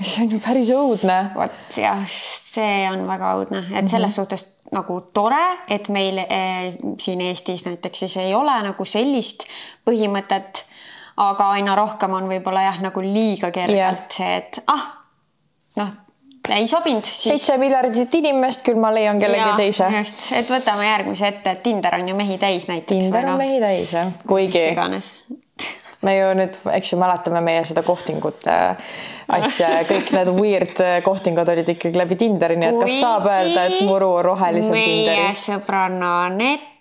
[0.00, 1.18] see on ju päris õudne.
[1.34, 4.14] vot jah, see on väga õudne, et selles mm -hmm.
[4.14, 9.44] suhtes nagu tore, et meil eh, siin Eestis näiteks siis ei ole nagu sellist
[9.88, 10.64] põhimõtet
[11.18, 14.12] aga aina rohkem on võib-olla jah, nagu liiga kergelt yeah.
[14.14, 14.84] see, et ah,
[15.80, 15.90] noh,
[16.54, 17.24] ei sobinud siis....
[17.32, 19.90] seitse miljardit inimest, küll ma leian kellegi ja, teise.
[19.98, 22.94] just, et võtame järgmise ette, et Tinder on ju mehi täis näiteks.
[22.94, 24.64] Tinder on no, mehi täis jah, kuigi.
[26.06, 28.56] me ju nüüd, eks ju, mäletame meie seda kohtingute
[29.34, 33.66] asja ja kõik need weird kohtingud olid ikkagi läbi Tinderi, nii et kas saab öelda,
[33.66, 35.18] et muru on rohelisem Tinderis?
[35.18, 36.77] meie sõbranna Anett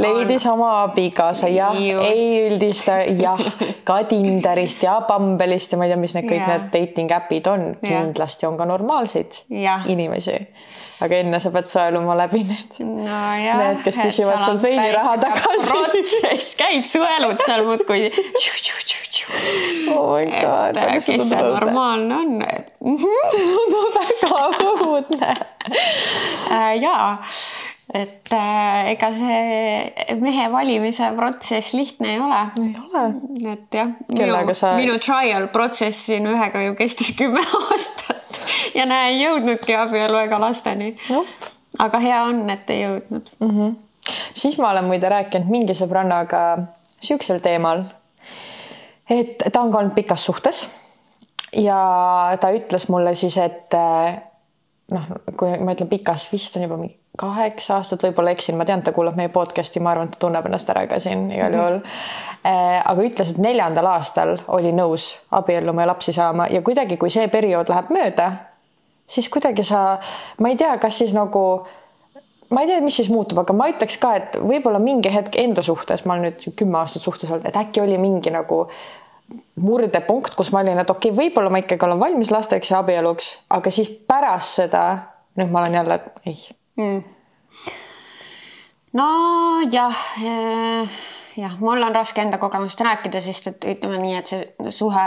[0.00, 0.52] leidis on...
[0.52, 3.40] oma abikaasa, jah, ei üldista, jah,
[3.84, 6.52] ka Tinderist ja Bumble'ist ja ma ei tea, mis need kõik ja.
[6.54, 9.80] need dating äpid on, kindlasti on ka normaalseid ja.
[9.90, 10.38] inimesi
[11.00, 15.70] aga enne sa pead sõeluma läbi need no, need, kes küsivad sult veiniraha tagasi.
[15.70, 18.10] protsess käib, sõelud seal muudkui.
[19.94, 20.80] oh my god.
[20.92, 22.36] kes see normaalne on?
[23.32, 24.42] see tundub väga
[24.90, 25.32] õudne.
[26.50, 27.08] Äh, jaa
[27.94, 32.40] et äh, ega see mehe valimise protsess lihtne ei ole.
[32.62, 33.04] ei ole.
[33.52, 34.74] et jah, minu, sa...
[34.78, 38.40] minu trial protsess siin ühega ju kestis kümme aastat
[38.78, 41.24] ja näe, ei jõudnudki abielu ega lasteni no..
[41.82, 43.54] aga hea on, et ei jõudnud mm.
[43.56, 43.76] -hmm.
[44.38, 46.44] siis ma olen muide rääkinud mingi sõbrannaga
[47.00, 47.84] siuksel teemal,
[49.10, 50.66] et ta on ka olnud pikas suhtes
[51.58, 51.80] ja
[52.40, 53.74] ta ütles mulle siis, et
[54.94, 55.06] noh,
[55.38, 58.92] kui ma ütlen pikas, vist on juba mingi kaheksa aastat, võib-olla eksin, ma tean, ta
[58.96, 61.88] kuulab meie podcast'i, ma arvan, et ta tunneb ennast ära ka siin igal juhul mm.
[62.44, 62.82] -hmm.
[62.92, 67.28] aga ütles, et neljandal aastal oli nõus abielluma ja lapsi saama ja kuidagi, kui see
[67.28, 68.30] periood läheb mööda,
[69.06, 69.98] siis kuidagi sa,
[70.38, 71.66] ma ei tea, kas siis nagu
[72.50, 75.62] ma ei tea, mis siis muutub, aga ma ütleks ka, et võib-olla mingi hetk enda
[75.62, 78.64] suhtes, ma olen nüüd kümme aastat suhtes olnud, et äkki oli mingi nagu
[79.60, 83.32] murdepunkt, kus ma olin, et okei okay,, võib-olla ma ikkagi olen valmis lasteks ja abieluks,
[83.50, 84.84] aga siis pärast seda
[85.38, 86.38] nüüd ma olen jälle, et ei.
[86.76, 87.02] Mm..
[88.92, 90.88] nojah, eh,
[91.36, 95.06] jah, mul on raske enda kogemust rääkida, sest et ütleme nii, et see suhe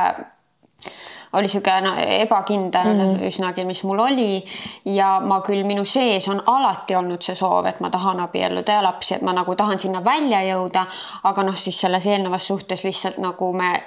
[1.33, 3.23] oli niisugune no, ebakindel mm -hmm.
[3.27, 4.45] üsnagi, mis mul oli.
[4.85, 8.83] Ja ma küll, minu sees on alati olnud see soov, et ma tahan abielluda ja
[8.83, 10.85] lapsi, et ma nagu tahan sinna välja jõuda,
[11.23, 13.83] aga noh, siis selles eelnevas suhtes lihtsalt nagu me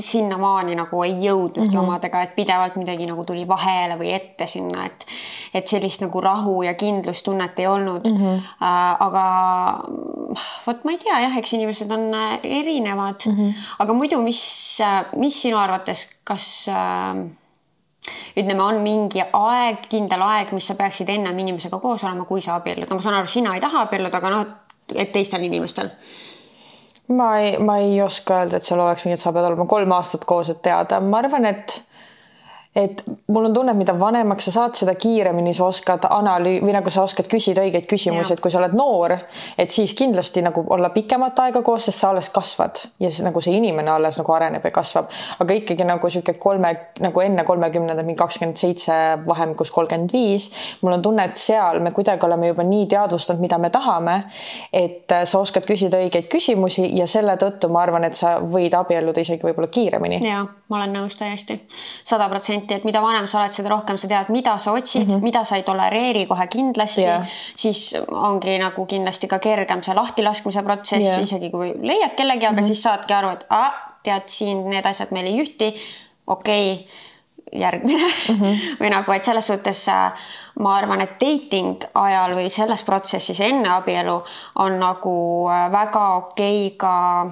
[0.00, 1.88] sinnamaani nagu ei jõudnudki mm -hmm.
[1.88, 5.06] omadega, et pidevalt midagi nagu tuli vahele või ette sinna, et
[5.54, 8.16] et sellist nagu rahu ja kindlustunnet ei olnud mm.
[8.16, 8.42] -hmm.
[8.62, 9.24] Äh, aga
[10.66, 13.52] vot ma ei tea jah, eks inimesed on äh, erinevad mm, -hmm.
[13.78, 17.26] aga muidu, mis, äh, mis sinu arvates, kas äh,
[18.36, 22.54] ütleme, on mingi aeg, kindel aeg, mis sa peaksid ennem inimesega koos olema, kui sa
[22.60, 24.46] abiellud, no ma saan aru, sina ei taha abielluda, aga noh,
[24.94, 25.90] et teistel inimestel
[27.08, 29.92] ma ei, ma ei oska öelda, et seal oleks mingi, et sa pead olema kolm
[29.96, 31.80] aastat koos, et teada, ma arvan, et
[32.76, 36.74] et mul on tunne, et mida vanemaks sa saad, seda kiiremini sa oskad analüü- või
[36.76, 39.14] nagu sa oskad küsida õigeid küsimusi, et kui sa oled noor,
[39.58, 43.40] et siis kindlasti nagu olla pikemat aega koos, sest sa alles kasvad ja see nagu
[43.40, 45.08] see inimene alles nagu areneb ja kasvab,
[45.40, 48.92] aga ikkagi nagu sihuke kolme nagu enne kolmekümnendat, mingi kakskümmend seitse
[49.26, 50.50] vahemikus kolmkümmend viis.
[50.82, 54.18] mul on tunne, et seal me kuidagi oleme juba nii teadvustanud, mida me tahame,
[54.72, 59.24] et sa oskad küsida õigeid küsimusi ja selle tõttu ma arvan, et sa võid abielluda
[59.24, 60.20] isegi võib-olla kiiremini.
[60.28, 61.60] ja ma olen nõus täiesti,
[62.04, 65.06] sada protsenti protsenti, et mida vanem sa oled, seda rohkem sa tead, mida sa otsid
[65.06, 65.22] mm, -hmm.
[65.22, 67.26] mida sa ei tolereeri kohe kindlasti yeah.,
[67.56, 72.56] siis ongi nagu kindlasti ka kergem see lahtilaskmise protsess yeah., isegi kui leiad kellegi, aga
[72.56, 72.66] mm -hmm.
[72.66, 75.74] siis saadki aru, et ah, tead siin need asjad meil ei ühti.
[76.26, 76.86] okei okay,
[77.52, 78.56] järgmine mm -hmm.
[78.80, 80.12] või nagu, et selles suhtes äh,
[80.58, 84.22] ma arvan, et dating ajal või selles protsessis enne abielu
[84.54, 87.26] on nagu äh, väga okei okay ka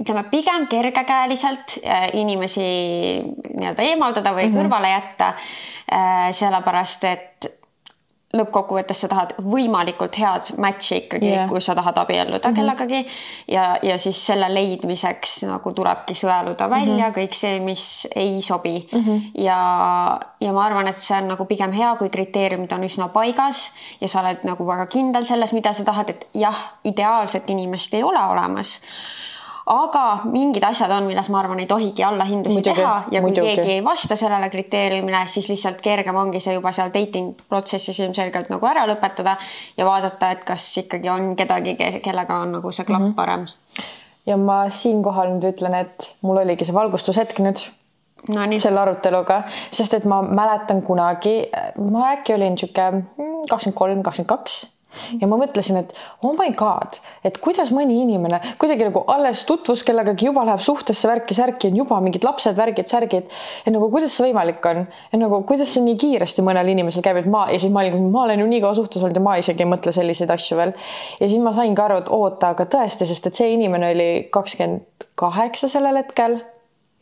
[0.00, 2.66] ütleme pigem kergekäeliselt äh, inimesi
[3.56, 4.58] nii-öelda eemaldada või mm -hmm.
[4.62, 5.34] kõrvale jätta.
[5.92, 7.52] Äh, sellepärast et
[8.36, 12.56] lõppkokkuvõttes sa tahad võimalikult head match'i ikkagi yeah., kui sa tahad abielluda mm -hmm.
[12.56, 13.06] kellegagi
[13.48, 17.16] ja, ja siis selle leidmiseks nagu tulebki sõeluda välja mm -hmm.
[17.18, 19.00] kõik see, mis ei sobi mm.
[19.00, 19.20] -hmm.
[19.44, 19.60] ja,
[20.40, 24.08] ja ma arvan, et see on nagu pigem hea, kui kriteeriumid on üsna paigas ja
[24.08, 28.20] sa oled nagu väga kindel selles, mida sa tahad, et jah, ideaalset inimest ei ole
[28.20, 28.80] olemas
[29.66, 33.54] aga mingid asjad on, milles ma arvan, ei tohigi allahindlusi teha ja kui muidugi.
[33.56, 38.52] keegi ei vasta sellele kriteeriumile, siis lihtsalt kergem ongi see juba seal dating protsessis ilmselgelt
[38.52, 39.34] nagu ära lõpetada
[39.76, 41.74] ja vaadata, et kas ikkagi on kedagi,
[42.04, 43.16] kellega on nagu see klapp mm -hmm.
[43.18, 43.46] parem.
[44.26, 47.66] ja ma siinkohal nüüd ütlen, et mul oligi see valgustushetk nüüd
[48.28, 48.58] no, nii.
[48.58, 51.50] selle aruteluga, sest et ma mäletan kunagi,
[51.90, 53.02] ma äkki olin niisugune
[53.50, 54.75] kakskümmend kolm, kakskümmend kaks
[55.20, 55.92] ja ma mõtlesin, et
[56.24, 61.08] oh my god, et kuidas mõni inimene kuidagi nagu alles tutvus kellegagi, juba läheb suhtesse
[61.10, 63.30] värki-särki, on juba mingid lapsed, värgid, särgid.
[63.64, 67.20] et nagu kuidas see võimalik on, et nagu kuidas see nii kiiresti mõnel inimesel käib,
[67.22, 69.36] et ma ja siis ma olin, ma olen ju nii kaua suhtes olnud ja ma
[69.40, 70.74] isegi ei mõtle selliseid asju veel.
[71.20, 75.08] ja siis ma saingi aru, et oota, aga tõesti, sest et see inimene oli kakskümmend
[75.16, 76.40] kaheksa sellel hetkel,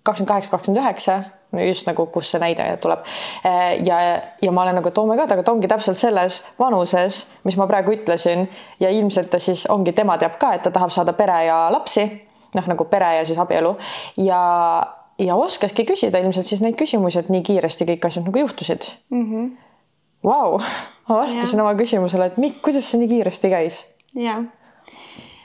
[0.06, 1.22] kakskümmend kaheksa, kakskümmend üheksa
[1.62, 3.04] just nagu, kus see näide tuleb.
[3.46, 4.00] Äh, ja,
[4.42, 7.58] ja ma olen nagu, et oh my god, aga ta ongi täpselt selles vanuses, mis
[7.60, 8.48] ma praegu ütlesin
[8.80, 12.06] ja ilmselt ta siis ongi, tema teab ka, et ta tahab saada pere ja lapsi,
[12.54, 13.76] noh nagu pere ja siis abielu
[14.22, 14.42] ja
[15.18, 19.24] ja oskaski küsida ilmselt siis neid küsimusi, et nii kiiresti kõik asjad nagu juhtusid mm.
[19.30, 19.50] -hmm.
[20.24, 20.58] Vau,
[21.08, 21.64] ma vastasin ja.
[21.64, 23.84] oma küsimusele, et mi, kuidas see nii kiiresti käis?
[24.14, 24.42] jah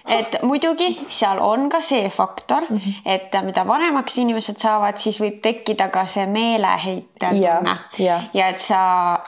[0.10, 2.94] et muidugi seal on ka see faktor mm, -hmm.
[3.06, 8.60] et mida vanemaks inimesed saavad, siis võib tekkida ka see meeleheite tunne ja, ja et
[8.60, 8.82] sa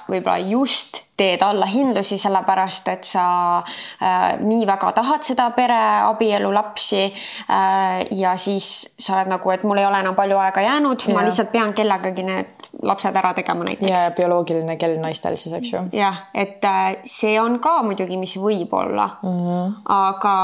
[0.10, 3.26] võib-olla just teed allahindlusi, sellepärast et sa
[3.62, 8.08] äh, nii väga tahad seda pere, abielu, lapsi äh,.
[8.18, 11.52] ja siis sa oled nagu, et mul ei ole enam palju aega jäänud, ma lihtsalt
[11.54, 13.92] pean kellegagi need lapsed ära tegema näiteks.
[13.92, 15.84] ja bioloogiline kell naistel siis, eks ju.
[15.98, 19.78] jah, et äh, see on ka muidugi, mis võib olla mm, -hmm.
[19.98, 20.36] aga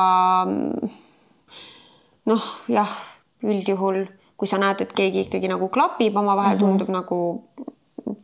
[2.27, 2.93] noh, jah,
[3.43, 4.05] üldjuhul
[4.37, 6.77] kui sa näed, et keegi ikkagi nagu klapib omavahel mm, -hmm.
[6.77, 7.19] tundub nagu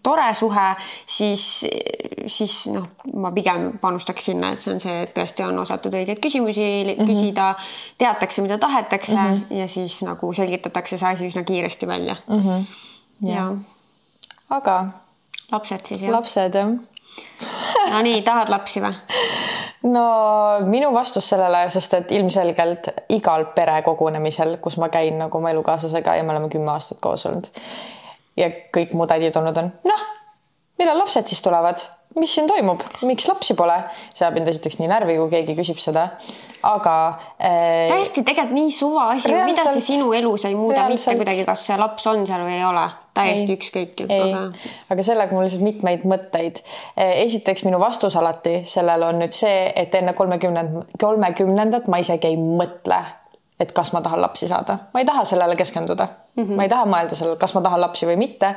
[0.04, 0.66] tore suhe,
[1.06, 1.66] siis,
[2.28, 6.22] siis noh, ma pigem panustaks sinna, et see on see, et tõesti on osatud õigeid
[6.24, 7.12] küsimusi mm -hmm.
[7.12, 7.50] küsida,
[7.98, 9.60] teatakse, mida tahetakse mm -hmm.
[9.60, 12.40] ja siis nagu selgitatakse see asi üsna kiiresti välja mm.
[12.40, 12.66] -hmm.
[13.22, 13.52] ja, ja..
[14.50, 14.86] aga?
[15.52, 16.12] lapsed siis jah?
[16.12, 16.70] lapsed jah
[17.92, 18.94] no nii, tahad lapsi või?
[19.84, 20.04] no
[20.68, 26.24] minu vastus sellele, sest et ilmselgelt igal perekogunemisel, kus ma käin nagu oma elukaaslasega ja
[26.24, 27.52] me oleme kümme aastat koos olnud
[28.40, 30.08] ja kõik mu tädid olnud on, noh,
[30.80, 31.82] millal lapsed siis tulevad,
[32.20, 33.76] mis siin toimub, miks lapsi pole?
[34.14, 36.08] see ajab mind esiteks nii närvi, kui keegi küsib seda,
[36.70, 36.96] aga
[37.38, 37.88] äh,.
[37.92, 41.80] täiesti tegelikult nii suva asi, mida see sinu elus ei muuda mitte kuidagi, kas see
[41.80, 42.86] laps on seal või ei ole,
[43.18, 44.06] täiesti ükskõik.
[44.06, 44.44] Aga...
[44.94, 46.64] aga sellega mul lihtsalt mitmeid mõtteid.
[46.98, 52.40] esiteks minu vastus alati sellele on nüüd see, et enne kolmekümnendat, kolmekümnendat ma isegi ei
[52.42, 53.02] mõtle
[53.64, 56.44] et kas ma tahan lapsi saada, ma ei taha sellele keskenduda mm.
[56.44, 56.56] -hmm.
[56.56, 58.56] ma ei taha mõelda sellele, kas ma tahan lapsi või mitte.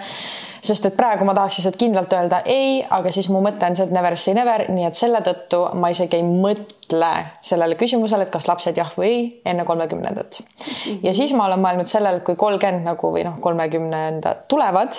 [0.66, 3.85] sest et praegu ma tahaks lihtsalt kindlalt öelda ei, aga siis mu mõte on see,
[3.87, 8.33] et never say never, nii et selle tõttu ma isegi ei mõtle sellele küsimusele, et
[8.35, 10.66] kas lapsed jah või ei enne kolmekümnendat mm.
[10.66, 10.99] -hmm.
[11.03, 14.99] ja siis ma olen mõelnud sellele, et kui kolmkümmend nagu või noh, kolmekümnendad tulevad,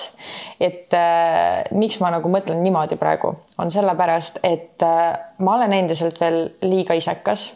[0.60, 6.22] et äh, miks ma nagu mõtlen niimoodi praegu, on sellepärast, et äh, ma olen endiselt
[6.22, 7.52] veel liiga isekas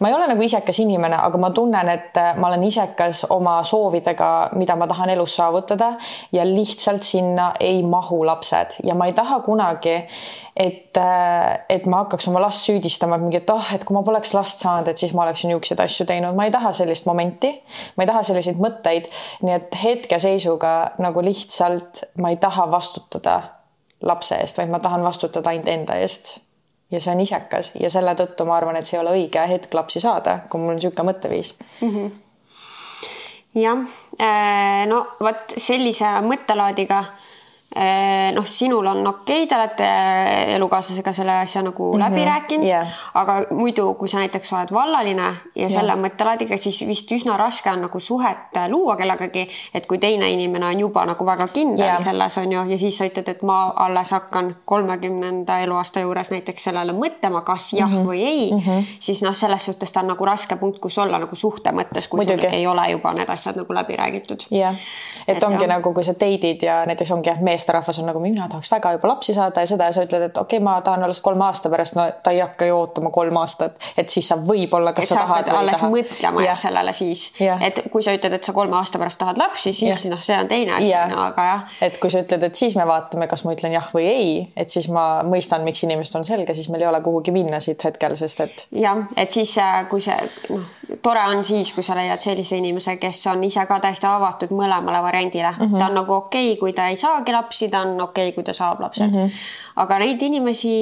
[0.00, 3.56] ma ei ole nagu isekas inimene, aga ma tunnen, et äh, ma olen isekas oma
[3.66, 5.94] soovidega, mida ma tahan elus saavutada
[6.32, 8.80] ja lihtsalt sinna ei mahu lapsed.
[8.84, 9.94] Ja ma ei taha kunagi,
[10.56, 14.04] et, äh, et ma hakkaks oma last süüdistama, et mingi, et oh, et kui ma
[14.06, 17.52] poleks last saanud, et siis ma oleksin niisuguseid asju teinud, ma ei taha sellist momenti,
[17.96, 19.10] ma ei taha selliseid mõtteid,
[19.46, 20.74] nii et hetkeseisuga
[21.04, 23.40] nagu lihtsalt ma ei taha vastutada
[24.04, 26.43] lapse eest, vaid ma tahan vastutada ainult enda eest
[26.94, 29.74] ja see on isekas ja selle tõttu ma arvan, et see ei ole õige hetk
[29.74, 31.90] lapsi saada, kui mul on niisugune mõtteviis mm.
[31.90, 32.10] -hmm.
[33.62, 33.84] jah,
[34.20, 37.04] äh, no vot sellise mõttelaadiga
[38.34, 39.86] noh, sinul on okei okay,, te olete
[40.54, 42.04] elukaaslasega selle asja nagu mm -hmm.
[42.04, 45.72] läbi rääkinud yeah., aga muidu, kui sa näiteks oled vallaline ja yeah.
[45.72, 50.66] selle mõttelaadiga, siis vist üsna raske on nagu suhet luua kellegagi, et kui teine inimene
[50.66, 52.02] on juba nagu väga kindel yeah.
[52.04, 56.64] selles on ju, ja siis sa ütled, et ma alles hakkan kolmekümnenda eluaasta juures näiteks
[56.64, 58.06] sellele mõtlema, kas jah mm -hmm.
[58.06, 58.84] või ei mm, -hmm.
[59.00, 62.18] siis noh, selles suhtes ta on nagu raske punkt, kus olla nagu suhte mõttes, kui
[62.18, 62.40] Muidugi.
[62.40, 64.46] sul ei ole juba need asjad nagu läbi räägitud.
[64.50, 64.74] jah,
[65.28, 65.68] et ongi ja.
[65.68, 69.08] nagu, kui sa date'id ja näiteks ongi jah, meesterahvas on nagu mina tahaks väga juba
[69.08, 71.70] lapsi saada ja seda ja sa ütled, et okei okay,, ma tahan alles kolme aasta
[71.72, 75.14] pärast, no ta ei hakka ju ootama kolm aastat, et siis sa võib-olla, kas et
[75.14, 75.90] sa tahad või ei taha.
[75.94, 76.56] mõtlema ja.
[76.58, 80.22] sellele siis, et kui sa ütled, et sa kolme aasta pärast tahad lapsi, siis noh,
[80.24, 81.66] see on teine asi, no, aga jah.
[81.88, 84.74] et kui sa ütled, et siis me vaatame, kas ma ütlen jah või ei, et
[84.74, 88.16] siis ma mõistan, miks inimestel on selge, siis meil ei ole kuhugi minna siit hetkel,
[88.18, 88.66] sest et.
[88.84, 90.18] jah, et siis äh, kui see
[90.50, 90.66] noh,
[91.02, 95.00] tore on siis, kui sa leiad sellise inimese, kes on ise ka täiesti avatud mõlemale
[95.02, 95.64] variandile mm.
[95.64, 95.78] -hmm.
[95.78, 98.44] ta on nagu okei okay,, kui ta ei saagi lapsi, ta on okei okay,, kui
[98.44, 99.24] ta saab lapsed mm.
[99.24, 99.30] -hmm.
[99.76, 100.74] aga neid inimesi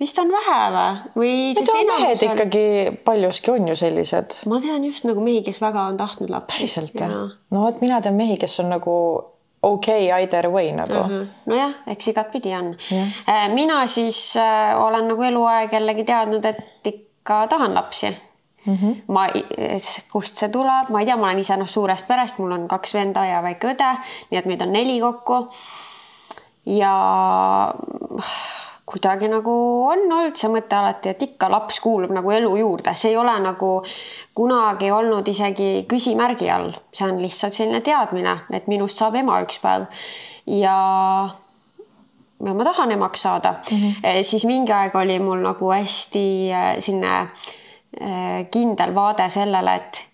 [0.00, 0.92] vist on vähe või?
[1.16, 2.32] või sest mehed on...
[2.32, 2.64] ikkagi
[3.04, 4.38] paljuski on ju sellised.
[4.46, 6.56] ma tean just nagu mehi, kes väga on tahtnud lapsi.
[6.56, 7.28] päriselt või?
[7.50, 8.96] no vot, mina tean mehi, kes on nagu
[9.62, 11.10] okei okay, either way nagu uh.
[11.10, 11.28] -huh.
[11.46, 13.08] nojah, eks igatpidi on yeah..
[13.28, 18.16] Äh, mina siis äh, olen nagu eluaeg jällegi teadnud, et ikka tahan lapsi
[18.66, 18.96] Mm -hmm.
[19.06, 19.26] ma,
[20.12, 22.94] kust see tuleb, ma ei tea, ma olen ise noh, suurest perest, mul on kaks
[22.94, 23.90] venda ja väike õde,
[24.30, 25.48] nii et meid on neli kokku.
[26.66, 26.94] ja
[28.84, 29.52] kuidagi nagu
[29.88, 33.38] on olnud see mõte alati, et ikka laps kuulub nagu elu juurde, see ei ole
[33.40, 33.82] nagu
[34.34, 39.58] kunagi olnud isegi küsimärgi all, see on lihtsalt selline teadmine, et minust saab ema üks
[39.62, 39.86] päev
[40.46, 40.76] ja
[42.44, 44.22] ja ma tahan emaks saada mm, -hmm.
[44.22, 47.59] siis mingi aeg oli mul nagu hästi äh, selline Äh,
[48.50, 50.04] kindel vaade sellele, et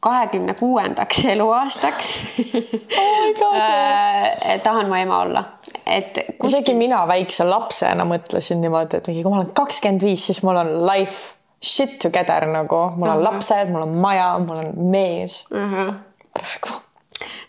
[0.00, 2.10] kahekümne kuuendaks eluaastaks
[3.46, 5.44] oh äh, tahan ma ema olla,
[5.86, 6.52] et kus....
[6.52, 10.60] isegi mina väikse lapsena mõtlesin niimoodi, et mingi, kui ma olen kakskümmend viis, siis mul
[10.60, 13.24] on life shit together nagu, mul on uh -huh.
[13.30, 15.72] lapsed, mul on maja, mul on mees uh.
[15.72, 15.94] -huh.
[16.36, 16.75] praegu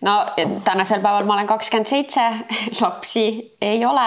[0.05, 0.25] no
[0.63, 2.21] tänasel päeval ma olen kakskümmend seitse,
[2.81, 3.25] lapsi
[3.61, 4.05] ei ole.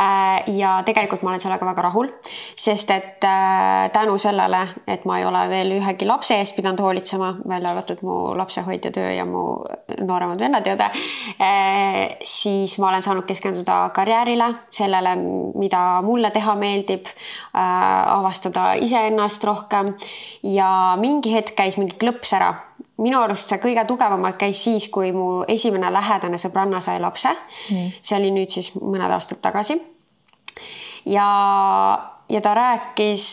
[0.00, 2.10] Äh, ja tegelikult ma olen sellega väga rahul,
[2.56, 7.32] sest et äh, tänu sellele, et ma ei ole veel ühegi lapse eest pidanud hoolitsema,
[7.48, 9.44] välja arvatud mu lapsehoidja töö ja mu
[10.00, 10.90] nooremad vennad ja õde,
[11.42, 15.16] äh, siis ma olen saanud keskenduda karjäärile, sellele,
[15.58, 17.08] mida mulle teha meeldib,
[17.56, 19.94] avastada iseennast rohkem
[20.46, 20.68] ja
[21.00, 22.52] mingi hetk käis mingi klõps ära
[23.02, 27.32] minu arust see kõige tugevamalt käis siis, kui mu esimene lähedane sõbranna sai lapse
[27.68, 29.76] see oli nüüd siis mõned aastad tagasi.
[31.12, 31.28] ja,
[32.28, 33.28] ja ta rääkis,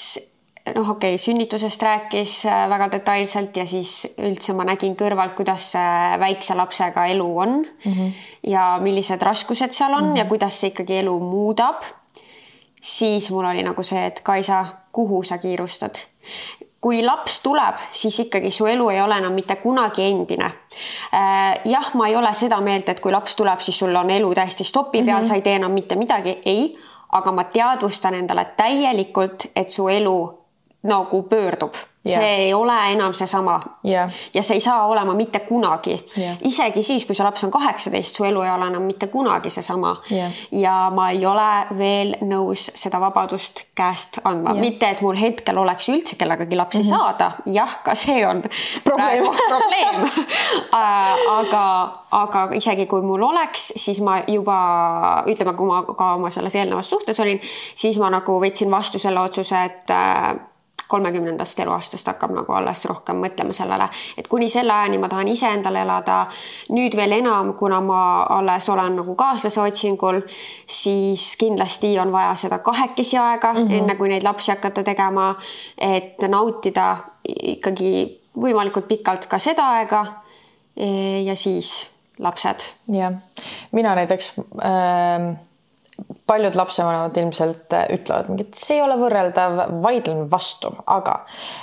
[0.75, 5.71] noh, okei okay,, sünnitusest rääkis äh, väga detailselt ja siis üldse ma nägin kõrvalt, kuidas
[5.75, 8.13] see väikse lapsega elu on mm -hmm.
[8.51, 10.17] ja millised raskused seal on mm -hmm.
[10.17, 11.83] ja kuidas see ikkagi elu muudab.
[12.81, 15.95] siis mul oli nagu see, et Kaisa, kuhu sa kiirustad
[16.83, 20.49] kui laps tuleb, siis ikkagi su elu ei ole enam mitte kunagi endine.
[21.15, 24.33] Äh, jah, ma ei ole seda meelt, et kui laps tuleb, siis sul on elu
[24.35, 25.27] täiesti stopi peal mm, -hmm.
[25.27, 26.73] sa ei tee enam mitte midagi, ei,
[27.11, 30.42] aga ma teadvustan endale täielikult, et su elu
[30.83, 31.73] nagu pöördub.
[32.05, 32.19] Yeah..
[32.19, 33.59] see ei ole enam seesama.
[33.87, 34.11] Yeah..
[34.33, 36.09] ja see ei saa olema mitte kunagi.
[36.17, 36.37] Yeah..
[36.41, 39.95] isegi siis, kui su laps on kaheksateist, su elu ei ole enam mitte kunagi seesama.
[40.11, 40.33] Yeah..
[40.51, 44.51] ja ma ei ole veel nõus seda vabadust käest andma.
[44.51, 46.99] Yeah., mitte et mul hetkel oleks üldse kellegagi lapsi mm -hmm.
[46.99, 48.43] saada, jah, ka see on
[48.83, 49.23] probleem,
[49.55, 50.03] probleem.
[50.03, 51.65] Äh, aga,
[52.11, 56.89] aga isegi kui mul oleks, siis ma juba ütleme, kui ma ka oma selles eelnevas
[56.89, 57.39] suhtes olin,
[57.75, 60.35] siis ma nagu võtsin vastu selle otsuse, et äh,
[60.87, 65.81] kolmekümnendast eluaastast hakkab nagu alles rohkem mõtlema sellele, et kuni selle ajani ma tahan iseendale
[65.81, 66.25] elada.
[66.69, 70.21] nüüd veel enam, kuna ma alles olen nagu kaaslase otsingul,
[70.67, 73.77] siis kindlasti on vaja seda kahekesi aega mm, -hmm.
[73.79, 75.35] enne kui neid lapsi hakata tegema.
[75.77, 80.05] et nautida ikkagi võimalikult pikalt ka seda aega.
[81.25, 82.59] ja siis lapsed.
[82.87, 83.13] jah,
[83.71, 85.52] mina näiteks äh
[86.27, 91.19] paljud lapsevanemad ilmselt äh, ütlevad mingi, et see ei ole võrreldav, vaidlen vastu, aga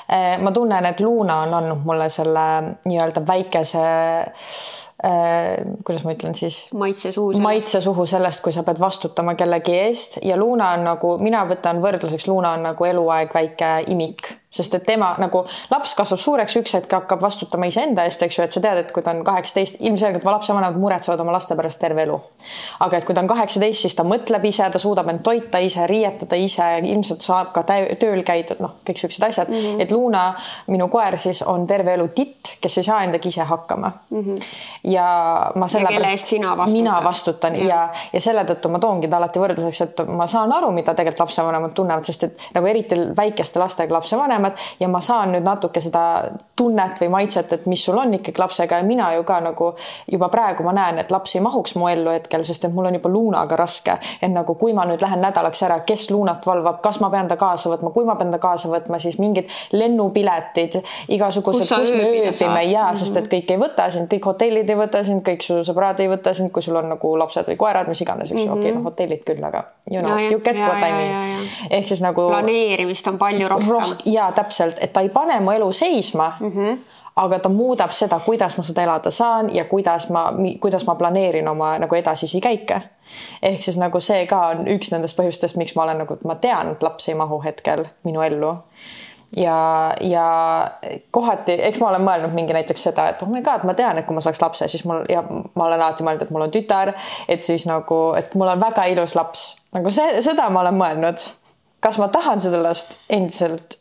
[0.07, 2.45] äh, ma tunnen, et Luna on andnud mulle selle
[2.85, 5.57] nii-öelda väikese äh,
[5.87, 6.63] kuidas ma ütlen siis?
[6.77, 7.41] maitse suhu.
[7.43, 11.83] maitse suhu sellest, kui sa pead vastutama kellegi eest ja Luna on nagu, mina võtan
[11.83, 16.75] võrdluseks, Luna on nagu eluaeg väike imik sest et tema nagu laps kasvab suureks, üks
[16.75, 19.79] hetk hakkab vastutama iseenda eest, eks ju, et sa tead, et kui ta on kaheksateist,
[19.87, 22.19] ilmselgelt lapsevanemad muretsevad oma laste pärast terve elu.
[22.81, 25.87] aga et kui ta on kaheksateist, siis ta mõtleb ise, ta suudab end toita ise,
[25.87, 29.85] riietada ise, ilmselt saab ka tööl käidud, noh, kõik siuksed asjad mm, -hmm.
[29.85, 30.25] et Luna,
[30.67, 34.21] minu koer siis on terve elu titt, kes ei saa endaga ise hakkama mm.
[34.25, 34.43] -hmm.
[34.91, 36.35] ja ma sellepärast,
[36.67, 40.53] mina vastutan ja, ja, ja selle tõttu ma toongi ta alati võrdluseks, et ma saan
[40.53, 45.01] aru, mida tegelikult lapsevanemad tunnevad, sest et nagu eriti väikeste lastega lapsevanemad vanemad ja ma
[45.01, 46.03] saan nüüd natuke seda
[46.57, 49.71] tunnet või maitset, et mis sul on ikkagi lapsega ja mina ju ka nagu
[50.11, 52.99] juba praegu ma näen, et laps ei mahuks mu ellu hetkel, sest et mul on
[52.99, 53.99] juba Luunaga raske.
[54.23, 57.37] et nagu kui ma nüüd lähen nädalaks ära, kes Luunat valvab, kas ma pean ta
[57.37, 62.63] kaasa võtma, kui ma pean ta kaasa võtma, siis mingid lennupiletid, igasugused, kus me ööbime
[62.65, 62.95] ja mm -hmm.
[62.95, 66.09] sest et kõik ei võta sind, kõik hotellid ei võta sind, kõik su sõbrad ei
[66.09, 68.59] võta sind, kui sul on nagu lapsed või koerad, mis iganes, eks ju mm -hmm.,
[68.59, 71.49] okei okay,, noh hotellid küll, aga you know, you get what I mean.
[71.71, 72.29] ehk siis nagu.
[72.29, 76.57] planeerimist on palju rohkem roh ja täpselt, et ta ei pane mu elu seisma mm.
[76.57, 80.29] -hmm aga ta muudab seda, kuidas ma seda elada saan ja kuidas ma,
[80.61, 82.81] kuidas ma planeerin oma nagu edasisi käike.
[83.43, 86.73] ehk siis nagu see ka on üks nendest põhjustest, miks ma olen nagu, ma tean,
[86.73, 88.55] et laps ei mahu hetkel minu ellu.
[89.37, 89.57] ja,
[90.01, 90.27] ja
[91.11, 94.07] kohati, eks ma olen mõelnud mingi näiteks seda, et oh my god, ma tean, et
[94.07, 96.95] kui ma saaks lapse, siis mul ja ma olen alati mõelnud, et mul on tütar,
[97.29, 101.29] et siis nagu, et mul on väga ilus laps, nagu see, seda ma olen mõelnud.
[101.81, 103.80] kas ma tahan seda last endiselt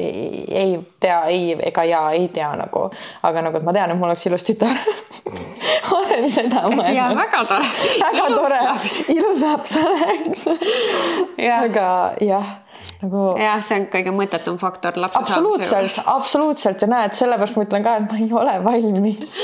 [0.00, 2.86] ei, ei tea, ei ega jaa, ei tea nagu,
[3.28, 4.80] aga nagu, et ma tean, et mul oleks ilus tütar.
[5.96, 6.94] Olen seda mõelnud.
[6.96, 7.68] ja väga tore.
[8.00, 8.64] väga ilus tore,
[9.16, 10.48] ilus laps oleks.
[11.60, 11.86] Aga
[12.24, 12.56] jah
[13.02, 13.24] nagu.
[13.40, 16.84] jah, see on kõige mõttetum faktor lapse absoluutselt, absoluutselt.
[16.84, 19.36] Ja näed, sellepärast ma ütlen ka, et ma ei ole valmis.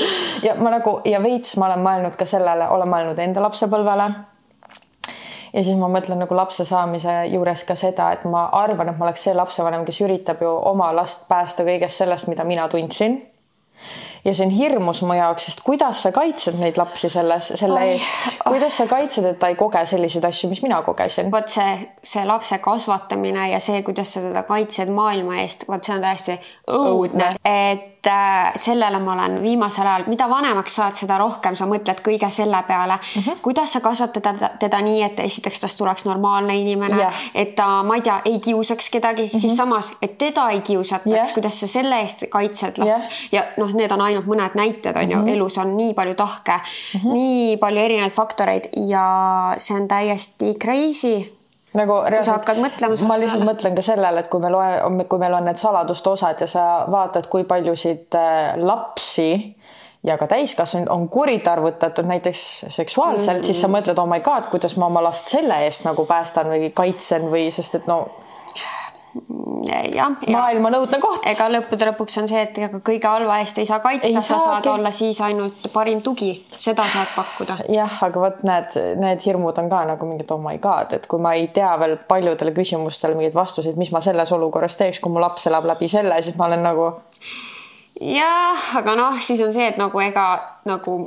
[0.45, 4.09] Ja ma nagu ja veits ma olen mõelnud ka sellele, olen mõelnud enda lapsepõlvele
[5.53, 9.07] ja siis ma mõtlen nagu lapse saamise juures ka seda, et ma arvan, et ma
[9.07, 13.21] oleks see lapsevanem, kes üritab ju oma last päästa kõigest sellest, mida mina tundsin
[14.25, 17.95] ja see on hirmus mu jaoks, sest kuidas sa kaitsed neid lapsi selles, selle Oi,
[17.95, 18.77] eest, kuidas oh.
[18.81, 21.31] sa kaitsed, et ta ei koge selliseid asju, mis mina kogesin?
[21.31, 25.95] vot see, see lapse kasvatamine ja see, kuidas sa teda kaitsed maailma eest, vot see
[25.95, 31.55] on täiesti õudne, et äh, sellele ma olen viimasel ajal, mida vanemaks saad, seda rohkem
[31.55, 33.41] sa mõtled kõige selle peale mm, -hmm.
[33.41, 37.83] kuidas sa kasvatad teda, teda nii, et esiteks tast tuleks normaalne inimene yeah., et ta,
[37.83, 39.41] ma ei tea, ei kiusaks kedagi mm, -hmm.
[39.41, 43.01] siis samas, et teda ei kiusataks yeah., kuidas sa selle eest kaitsed last yeah.
[43.31, 45.13] ja noh, need on ainult mõned näited on mm -hmm.
[45.13, 45.27] ju, mhm.
[45.27, 47.13] elus on nii palju tahke mm, -hmm.
[47.13, 49.07] nii palju erinevaid faktoreid ja
[49.57, 51.36] see on täiesti crazy
[51.79, 52.35] nagu reaalselt.
[52.39, 52.97] hakkad mõtlema.
[53.07, 53.51] ma lihtsalt peale.
[53.51, 56.65] mõtlen ka sellele, et kui me loe, kui meil on need saladuste osad ja sa
[56.91, 59.29] vaatad, kui paljusid äh, lapsi
[60.07, 63.45] ja ka täiskasvanuid on kuritarvitatud näiteks seksuaalselt mm, -hmm.
[63.45, 66.71] siis sa mõtled, oh my god, kuidas ma oma last selle eest nagu päästan või
[66.73, 68.07] kaitsen või sest et no
[69.65, 70.15] jah.
[70.31, 71.25] maailma nõudne koht.
[71.29, 74.69] ega lõppude lõpuks on see, et ega kõige halva eest ei saa kaitsta, sa saad
[74.71, 77.59] olla siis ainult parim tugi, seda saad pakkuda.
[77.73, 81.21] jah, aga vot need, need hirmud on ka nagu mingid oh my god, et kui
[81.23, 85.23] ma ei tea veel paljudele küsimustele mingeid vastuseid, mis ma selles olukorras teeks, kui mu
[85.23, 86.91] laps elab läbi selle, siis ma olen nagu.
[88.01, 90.27] jah, aga noh, siis on see, et nagu ega
[90.67, 90.99] nagu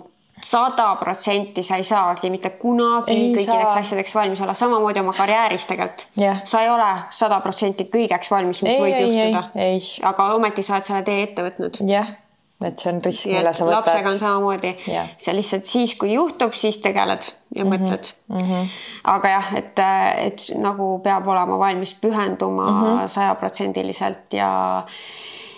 [0.44, 3.82] sada protsenti sa ei saagi mitte kunagi ei kõikideks saa.
[3.82, 6.40] asjadeks valmis olla, samamoodi oma karjääris tegelikult yeah..
[6.44, 10.08] sa ei ole sada protsenti kõigeks valmis, mis ei, võib ei, juhtuda.
[10.12, 11.80] aga ometi sa oled selle tee ette võtnud.
[11.84, 12.16] jah yeah.,
[12.60, 13.76] et see on risk, mille sa võtad.
[13.78, 17.24] lapsega on samamoodi yeah., sa lihtsalt siis, kui juhtub, siis tegeled
[17.54, 17.74] ja mm -hmm.
[17.74, 18.38] mõtled mm.
[18.38, 18.68] -hmm.
[19.04, 19.82] aga jah, et,
[20.26, 23.06] et nagu peab olema valmis pühenduma mhm.
[23.06, 24.38] sajaprotsendiliselt mm -hmm.
[24.38, 24.84] ja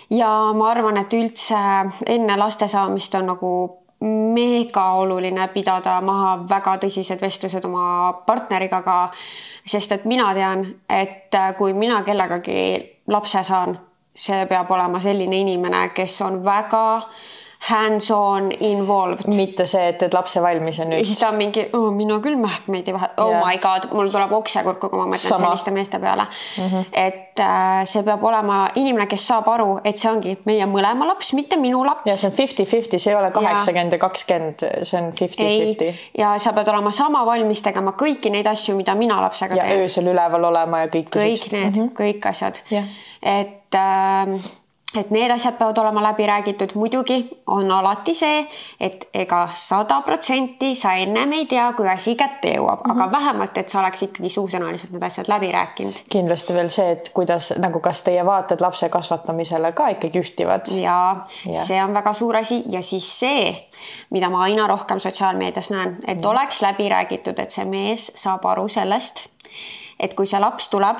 [0.09, 1.59] ja ma arvan, et üldse
[2.05, 7.85] enne laste saamist on nagu mega oluline pidada maha väga tõsised vestlused oma
[8.27, 8.97] partneriga ka,
[9.65, 12.59] sest et mina tean, et kui mina kellegagi
[13.07, 13.77] lapse saan,
[14.13, 17.07] see peab olema selline inimene, kes on väga äh,
[17.69, 19.27] hands-on involved.
[19.27, 21.05] mitte see, et teed lapse valmis ja nüüd.
[21.07, 23.43] siis ta on mingi oh,, mina küll mähkmeid ei vahe-, oh yeah.
[23.45, 25.51] my god, mul tuleb oksekurku, kui ma mõtlen Sama.
[25.51, 26.65] selliste meeste peale mm.
[26.67, 26.89] -hmm.
[26.91, 31.31] et äh, see peab olema inimene, kes saab aru, et see ongi meie mõlema laps,
[31.37, 32.07] mitte minu laps.
[32.09, 35.93] ja see on fifty-fifty, see ei ole kaheksakümmend ja kakskümmend, see on fifty-fifty.
[36.17, 39.85] ja sa pead olema sama valmis tegema kõiki neid asju, mida mina lapsega ja teen.
[39.85, 41.15] öösel üleval olema ja kõik.
[41.15, 41.95] kõik need mm, -hmm.
[42.01, 42.91] kõik asjad yeah.,
[43.21, 44.51] et äh,
[44.99, 48.43] et need asjad peavad olema läbi räägitud, muidugi on alati see,
[48.79, 52.95] et ega sada protsenti sa ennem ei tea, kui asi kätte jõuab mm, -hmm.
[52.95, 53.11] aga mhm.
[53.15, 56.03] vähemalt, et sa oleks ikkagi suusõnaliselt need asjad läbi rääkinud.
[56.09, 60.71] kindlasti veel see, et kuidas nagu, kas teie vaated lapse kasvatamisele ka ikkagi ühtivad.
[60.81, 61.25] ja,
[61.65, 63.69] see on väga suur asi ja siis see,
[64.09, 66.29] mida ma aina rohkem sotsiaalmeedias näen, et mm.
[66.29, 69.27] oleks läbi räägitud, et see mees saab aru sellest,
[69.99, 70.97] et kui see laps tuleb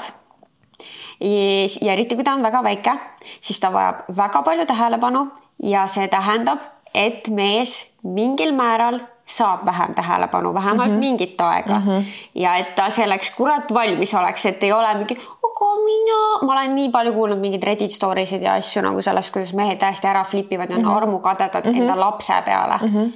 [1.22, 2.98] ja eriti, kui ta on väga väike,
[3.42, 5.28] siis ta vajab väga palju tähelepanu
[5.64, 6.60] ja see tähendab,
[6.94, 11.00] et mees mingil määral saab vähem tähelepanu, vähemalt mm -hmm.
[11.00, 11.86] mingit aega mm.
[11.88, 12.04] -hmm.
[12.36, 16.76] ja et ta selleks kurat valmis oleks, et ei ole mingi, aga mina, ma olen
[16.76, 20.24] nii palju kuulnud mingeid Reddit story sid ja asju nagu sellest, kuidas mehed täiesti ära
[20.24, 20.96] flip ivad ja on mm -hmm.
[20.98, 21.82] armukadedad mm -hmm.
[21.82, 22.88] enda lapse peale mm.
[22.88, 23.12] -hmm.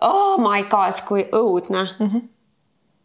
[0.00, 2.06] Oh my god, kui õudne mm.
[2.06, 2.39] -hmm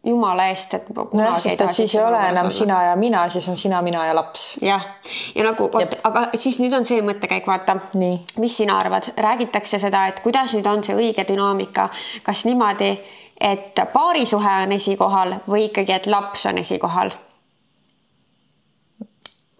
[0.06, 2.54] jumala eest, et nojah, sest et siis ei ole enam olla.
[2.54, 4.46] sina ja mina, siis on sina, mina ja laps.
[4.62, 4.86] jah,
[5.34, 5.68] ja nagu
[6.04, 10.66] aga siis nüüd on see mõttekäik, vaata, mis sina arvad, räägitakse seda, et kuidas nüüd
[10.70, 11.88] on see õige dünaamika,
[12.22, 12.94] kas niimoodi,
[13.40, 17.14] et paarisuhe on esikohal või ikkagi, et laps on esikohal?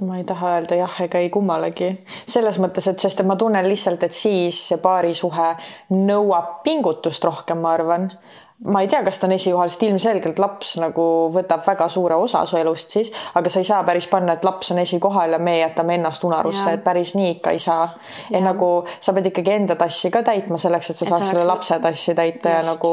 [0.05, 1.87] Ma ei taha öelda jah ega ei kummalegi.
[2.29, 5.55] selles mõttes, et sest ma tunnen lihtsalt, et siis see paarisuhe
[5.91, 8.11] nõuab pingutust rohkem, ma arvan
[8.65, 11.05] ma ei tea, kas ta on esikohal, sest ilmselgelt laps nagu
[11.35, 14.73] võtab väga suure osa su elust siis, aga sa ei saa päris panna, et laps
[14.73, 17.91] on esikohal ja me jätame ennast unarusse, et päris nii ikka ei saa.
[18.33, 21.45] et nagu sa pead ikkagi enda tassi ka täitma selleks, et sa et saaks selle
[21.45, 22.57] lapse tassi täita just.
[22.57, 22.93] ja nagu,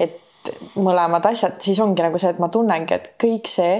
[0.00, 0.20] et
[0.76, 3.78] mõlemad asjad, siis ongi nagu see, et ma tunnengi, et kõik see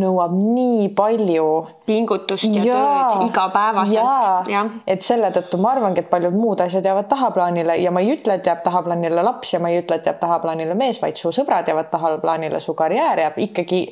[0.00, 1.46] nõuab nii palju
[1.86, 4.80] pingutust ja, ja tööd igapäevaselt.
[4.88, 8.38] et selle tõttu ma arvangi, et paljud muud asjad jäävad tahaplaanile ja ma ei ütle,
[8.40, 11.68] et jääb tahaplaanile laps ja ma ei ütle, et jääb tahaplaanile mees, vaid su sõbrad
[11.68, 13.82] jäävad tahaplaanile, su karjäär jääb ikkagi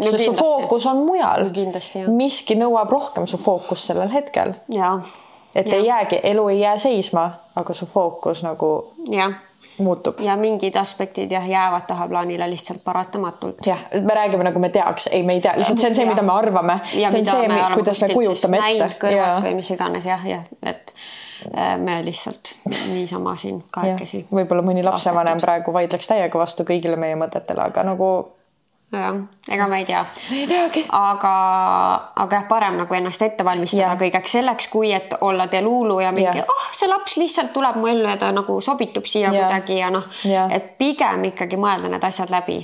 [0.00, 2.04] no,, su fookus on mujal no,.
[2.16, 4.54] miski nõuab rohkem su fookust sellel hetkel.
[5.54, 5.74] et ja.
[5.76, 8.76] ei jäägi, elu ei jää seisma, aga su fookus nagu.
[9.10, 9.34] jah
[9.78, 10.20] muutub.
[10.20, 13.66] ja mingid aspektid jah, jäävad tahaplaanile lihtsalt paratamatult.
[13.66, 16.22] jah, me räägime nagu me teaks, ei, me ei tea, lihtsalt see on see, mida
[16.22, 16.78] me arvame.
[16.92, 19.12] see on see, kuidas me kujutame ette.
[19.42, 20.94] või mis iganes jah, jah, et
[21.56, 22.54] äh, me lihtsalt
[22.92, 24.26] niisama siin kahekesi.
[24.32, 28.10] võib-olla mõni lapsevanem praegu vaidleks täiega vastu kõigile meie mõtetele, aga nagu
[28.98, 29.16] jah,
[29.48, 30.02] ega ma ei tea.
[30.32, 30.84] ei teagi.
[30.94, 31.32] aga,
[32.24, 33.98] aga jah, parem nagu ennast ette valmistada ja.
[34.00, 38.08] kõigeks selleks, kui et olla deluulu ja mingi, oh, see laps lihtsalt tuleb mu ellu
[38.08, 39.34] ja ta nagu sobitub siia ja.
[39.44, 42.62] kuidagi ja noh, et pigem ikkagi mõelda need asjad läbi.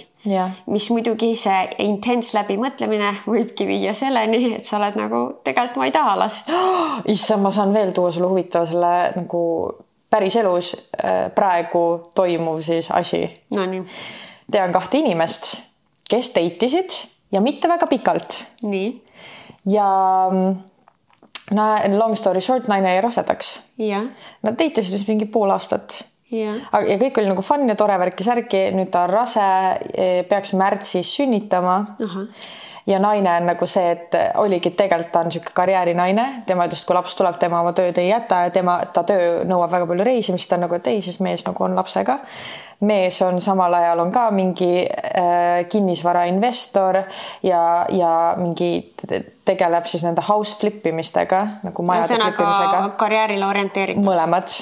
[0.68, 5.94] mis muidugi see intens läbimõtlemine võibki viia selleni, et sa oled nagu tegelikult ma ei
[5.94, 6.98] taha last oh,.
[7.14, 9.40] issand, ma saan veel tuua sulle huvitava selle nagu
[10.10, 13.24] päriselus äh, praegu toimuv siis asi.
[13.54, 13.84] Nonii.
[14.50, 15.69] tean kahte inimest
[16.11, 16.96] kes date isid
[17.32, 18.44] ja mitte väga pikalt.
[18.62, 18.90] nii.
[19.70, 19.88] ja
[21.50, 21.66] no
[21.98, 23.61] long story short, naine jäi rasedaks.
[24.42, 26.04] Nad date isid vist mingi pool aastat.
[26.86, 29.46] ja kõik oli nagu fun ja tore värki-särki, nüüd ta on rase,
[29.94, 31.80] e, peaks märtsis sünnitama
[32.91, 36.97] ja naine on nagu see, et oligi tegelikult ta on niisugune karjäärinaine, tema et kui
[36.97, 40.51] laps tuleb, tema oma tööd ei jäta ja tema, ta töö nõuab väga palju reisimist,
[40.51, 42.20] ta on nagu, et ei, siis mees nagu on lapsega.
[42.88, 47.03] Mees on samal ajal on ka mingi äh, kinnisvarainvestor
[47.45, 47.62] ja,
[47.93, 48.70] ja mingi
[49.51, 52.80] tegeleb siis nende house flip imistega nagu majade flip imisega.
[53.01, 54.07] karjäärile orienteeritud.
[54.07, 54.57] mõlemad,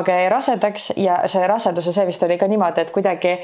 [0.00, 3.38] aga jäi rasedaks ja see raseduse, see vist oli ka niimoodi, et kuidagi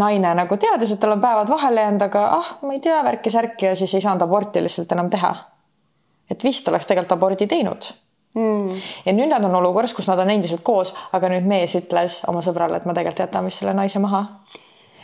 [0.00, 3.70] naine nagu teadis, et tal on päevad vahele jäänud, aga ah, ma ei tea, värki-särki
[3.70, 5.34] ja siis ei saanud aborti lihtsalt enam teha.
[6.30, 7.92] et vist oleks tegelikult abordi teinud
[8.36, 8.82] mm..
[9.06, 12.42] ja nüüd nad on olukorras, kus nad on endiselt koos, aga nüüd mees ütles oma
[12.44, 14.26] sõbrale, et ma tegelikult jätan vist selle naise maha.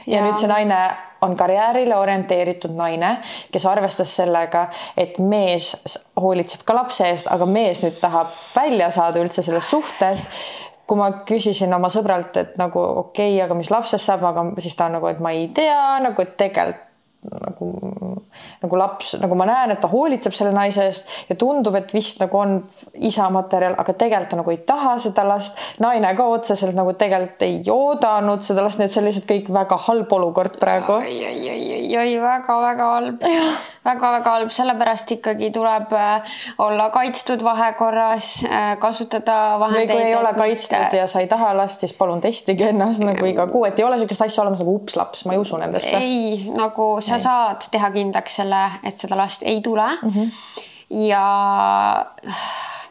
[0.06, 0.82] ja, ja nüüd see naine
[1.22, 3.16] on karjäärile orienteeritud naine,
[3.52, 4.66] kes arvestas sellega,
[4.96, 5.72] et mees
[6.20, 10.42] hoolitseb ka lapse eest, aga mees nüüd tahab välja saada üldse sellest suhtest.
[10.86, 14.74] Kui ma küsisin oma sõbralt, et nagu okei okay,, aga mis lapsest saab, aga siis
[14.76, 16.91] ta on nagu, et ma ei tea, nagu et tegelikult
[17.30, 17.68] nagu,
[18.62, 22.20] nagu laps, nagu ma näen, et ta hoolitseb selle naise eest ja tundub, et vist
[22.22, 22.56] nagu on
[22.94, 25.58] isa materjal, aga tegelikult ta nagu ei taha seda last.
[25.82, 29.52] naine ka otseselt nagu tegelikult ei oodanud seda last, nii et see on lihtsalt kõik
[29.54, 30.98] väga halb olukord praegu.
[30.98, 33.28] oi, oi, oi, oi, oi, väga-väga halb
[33.84, 39.90] väga-väga halb, sellepärast ikkagi tuleb äh, olla kaitstud vahekorras, äh, kasutada vahendeid.
[39.90, 43.26] või kui ei ole kaitstud ja sa ei taha last, siis palun testige ennast nagu
[43.26, 45.96] iga kuu, et ei ole niisugust asja olemas nagu ups laps, ma ei usu nendesse.
[45.98, 47.26] ei, nagu sa ei.
[47.26, 50.14] saad teha kindlaks selle, et seda last ei tule mm.
[50.14, 50.30] -hmm.
[51.08, 51.24] ja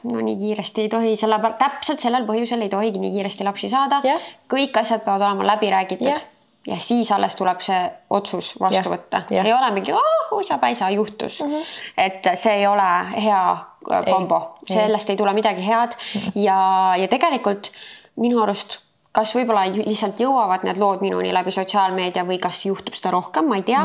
[0.03, 4.01] no nii kiiresti ei tohi, selle täpselt sellel põhjusel ei tohigi nii kiiresti lapsi saada
[4.03, 4.29] yeah..
[4.51, 6.29] kõik asjad peavad olema läbi räägitud yeah
[6.67, 9.23] ja siis alles tuleb see otsus vastu Jah, võtta.
[9.31, 11.53] ei ole mingi oh, uisapäisa juhtus mm.
[11.53, 11.65] -hmm.
[11.97, 16.31] et see ei ole hea äh, kombo, sellest ei tule midagi head mm -hmm.
[16.35, 17.71] ja, ja tegelikult
[18.15, 18.79] minu arust
[19.11, 23.55] kas võib-olla lihtsalt jõuavad need lood minuni läbi sotsiaalmeedia või kas juhtub seda rohkem, ma
[23.55, 23.83] ei tea.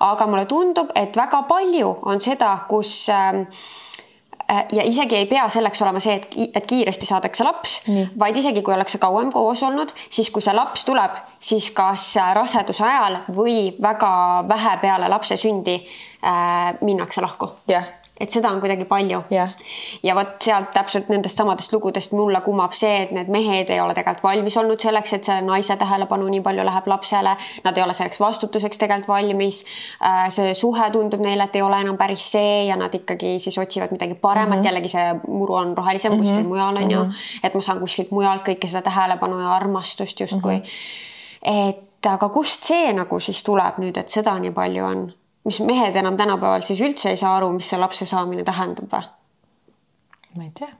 [0.00, 3.44] aga mulle tundub, et väga palju on seda, kus äh,
[4.72, 7.78] ja isegi ei pea selleks olema see, et, et kiiresti saadakse laps,
[8.18, 12.32] vaid isegi kui ollakse kauem koos olnud, siis kui see laps tuleb, siis kas äh,
[12.36, 14.12] raseduse ajal või väga
[14.48, 17.52] vähe peale lapse sündi äh, minnakse lahku.
[17.68, 17.88] jah,
[18.22, 19.50] et seda on kuidagi palju Jah.
[20.02, 23.96] ja vot sealt täpselt nendest samadest lugudest mulle kumab see, et need mehed ei ole
[23.98, 27.34] tegelikult valmis olnud selleks, et selle naise tähelepanu nii palju läheb lapsele.
[27.64, 29.64] Nad ei ole selleks vastutuseks tegelikult valmis.
[30.30, 33.92] see suhe tundub neile, et ei ole enam päris see ja nad ikkagi siis otsivad
[33.92, 34.66] midagi paremat mm, -hmm.
[34.66, 36.48] jällegi see muru on rohelisem kuskil mm -hmm.
[36.48, 37.06] mujal on ju,
[37.42, 40.62] et ma saan kuskilt mujalt kõike seda tähelepanu ja armastust justkui mm.
[40.62, 41.70] -hmm.
[41.70, 45.12] et aga kust see nagu siis tuleb nüüd, et seda nii palju on?
[45.44, 49.10] Mis mehed enam tänapäeval siis üldse ei saa aru, mis see lapse saamine tähendab või?
[50.36, 50.70] ma ei tea.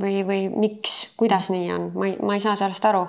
[0.00, 3.06] või, või miks, kuidas nii on, ma ei, ma ei saa sellest aru.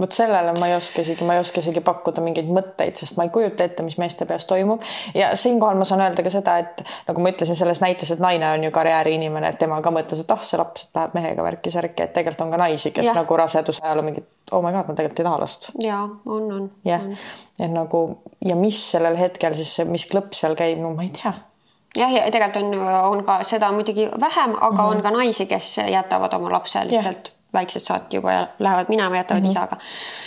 [0.00, 3.24] Vot sellele ma ei oska isegi, ma ei oska isegi pakkuda mingeid mõtteid, sest ma
[3.24, 4.82] ei kujuta ette, mis meeste peas toimub.
[5.14, 8.50] ja siinkohal ma saan öelda ka seda, et nagu ma ütlesin selles näites, et naine
[8.50, 12.14] on ju karjääriinimene, et tema ka mõtles, et ah, see laps läheb mehega värki-särki, et
[12.18, 13.16] tegelikult on ka naisi, kes ja.
[13.16, 16.52] nagu raseduse ajal on mingid, oh my god, ma tegelikult ei taha last ja on,
[16.58, 16.68] on.
[16.84, 17.06] jah,
[17.60, 18.04] et nagu
[18.44, 21.36] ja mis sellel hetkel siis, mis klõps seal käib, no ma ei tea.
[21.96, 24.96] jah, ja tegelikult on, on ka seda muidugi vähem, aga mm -hmm.
[24.96, 29.42] on ka naisi, kes jätavad oma lapse lihtsalt väiksest saati juba ja lähevad minema, jätavad
[29.42, 29.50] mm -hmm.
[29.50, 29.76] isaga.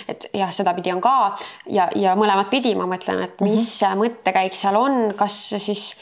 [0.07, 1.36] et jah, sedapidi on ka
[1.69, 4.03] ja, ja mõlemat pidi ma mõtlen, et mis mm -hmm.
[4.03, 5.95] mõttekäik seal on, kas siis,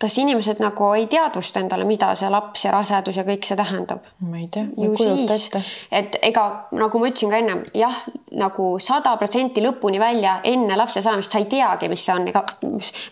[0.00, 3.98] kas inimesed nagu ei teadvusta endale, mida see laps ja rasedus ja kõik see tähendab
[4.18, 8.02] ma ei tea, ma ei kujuta ette., et ega nagu ma ütlesin ka ennem jah,
[8.32, 12.44] nagu sada protsenti lõpuni välja enne lapse saamist sa ei teagi, mis see on, ega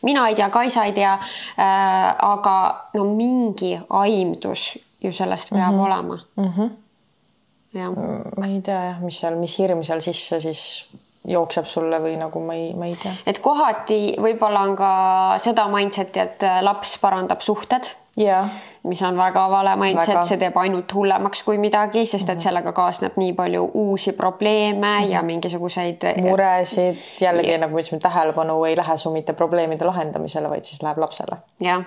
[0.03, 2.15] mina ei tea, Kaisa ei tea äh,.
[2.21, 5.85] aga no mingi aimdus ju sellest peab mm -hmm.
[5.85, 6.53] olema mm.
[6.57, 6.71] -hmm.
[7.75, 10.65] Ma ei tea jah, mis seal, mis hirm seal sisse siis
[11.29, 13.13] jookseb sulle või nagu ma ei, ma ei tea.
[13.29, 14.93] et kohati võib-olla on ka
[15.43, 17.93] seda mindset'i, et äh, laps parandab suhted.
[18.19, 18.43] Ja
[18.83, 23.19] mis on väga vale mindset see teeb ainult hullemaks kui midagi, sest et sellega kaasneb
[23.21, 26.99] nii palju uusi probleeme ja mingisuguseid muresid.
[27.21, 31.39] Jällegi nagu me ütlesime, tähelepanu ei lähe su mitte probleemide lahendamisele, vaid siis läheb lapsele.
[31.61, 31.85] jah,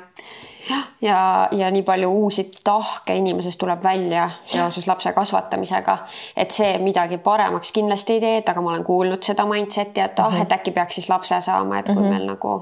[1.02, 5.98] ja, ja nii palju uusi tahke inimesest tuleb välja seoses lapse kasvatamisega,
[6.38, 10.20] et see midagi paremaks kindlasti ei tee, et aga ma olen kuulnud seda mindset'i, et
[10.24, 12.54] ah, et äkki peaks siis lapse saama, et kui meil nagu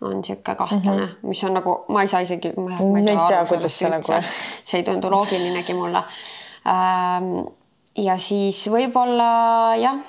[0.00, 2.52] on niisugune kahtlane, mis on nagu, ma ei saa isegi.
[2.56, 4.22] ma ei tea, kuidas see nagu-
[4.64, 6.04] see ei tundu loogilinegi mulle.
[7.96, 9.30] ja siis võib-olla
[9.80, 10.00] jah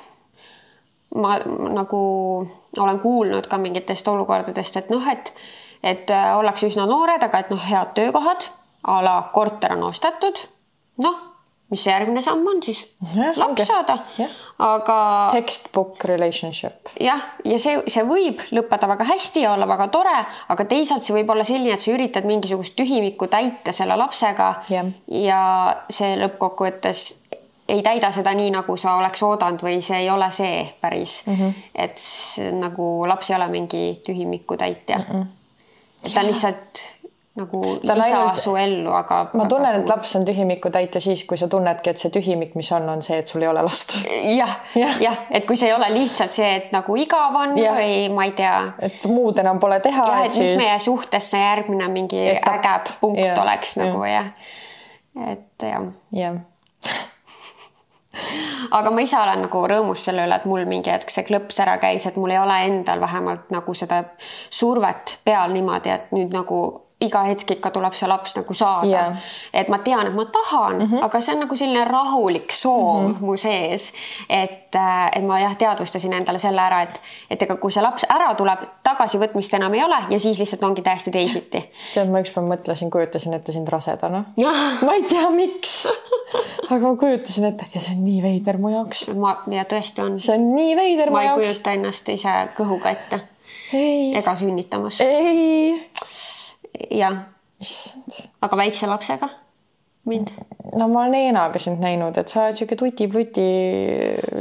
[1.16, 1.38] ma
[1.76, 2.02] nagu
[2.80, 5.34] olen kuulnud ka mingitest olukordadest, et noh, et,
[5.84, 8.48] et äh, ollakse üsna noored, aga et noh, head töökohad
[8.84, 10.40] a la korter on ostetud.
[11.02, 11.20] noh,
[11.70, 12.86] mis see järgmine samm on siis?
[13.36, 14.00] Laps saada
[14.62, 16.94] aga Textbook relationship.
[17.00, 20.18] jah, ja see, see võib lõppeda väga hästi ja olla väga tore,
[20.54, 24.94] aga teisalt see võib olla selline, et sa üritad mingisugust tühimikku täita selle lapsega Jah.
[25.08, 25.42] ja
[25.90, 27.04] see lõppkokkuvõttes
[27.72, 31.36] ei täida seda nii, nagu sa oleks oodanud või see ei ole see päris mm.
[31.36, 31.54] -hmm.
[31.76, 35.14] et nagu laps ei ole mingi tühimiku täitja mm.
[35.14, 35.28] -mm.
[36.14, 36.82] Ta on lihtsalt
[37.36, 39.30] nagu Ta lisa ainult- su ellu, aga.
[39.34, 42.72] ma tunnen, et laps on tühimiku täitja siis, kui sa tunnedki, et see tühimik, mis
[42.76, 43.96] on, on see, et sul ei ole last.
[44.38, 44.98] jah, Jah.
[45.02, 47.78] jah, et kui see ei ole lihtsalt see, et nagu igav on Jah.
[47.80, 50.80] või ma ei tea et muud enam pole teha, jah, et et mis siis meie
[50.84, 52.66] suhtes see järgmine mingi Etapp.
[52.66, 54.28] äge punkt Jah, oleks nagu jah.
[55.32, 56.36] et jah, jah,
[58.72, 61.78] aga ma ise olen nagu rõõmus selle üle, et mul mingi hetk see klõps ära
[61.82, 64.04] käis, et mul ei ole endal vähemalt nagu seda
[64.50, 66.62] survet peal niimoodi, et nüüd nagu
[67.02, 69.30] iga hetk ikka tuleb see laps nagu saada Jah.
[69.54, 71.06] et ma tean, et ma tahan mm, -hmm.
[71.06, 73.26] aga see on nagu selline rahulik soov mm -hmm.
[73.26, 73.94] mu sees.
[74.30, 74.76] et,
[75.16, 78.60] et ma jah, teadvustasin endale selle ära, et, et ega kui see laps ära tuleb,
[78.84, 81.72] tagasivõtmist enam ei ole ja siis lihtsalt ongi täiesti teisiti.
[81.94, 84.24] tead, ma ükspäev mõtlesin, kujutasin ette sind rasedana.
[84.86, 85.94] ma ei tea, miks,
[86.70, 90.20] aga ma kujutasin ette ja see on nii veider mu jaoks, ma ja tõesti on,
[90.20, 91.48] see on nii veider mu ma ei jaoks.
[91.48, 93.22] kujuta ennast ise kõhuga ette
[93.74, 95.76] ei, ega sünnitamas ei,
[96.92, 97.24] jah,
[97.62, 99.30] issand aga väikse lapsega
[100.06, 100.32] mind.
[100.76, 103.46] no ma olen Eenaga sind näinud, et sa oled siuke tuti-pluti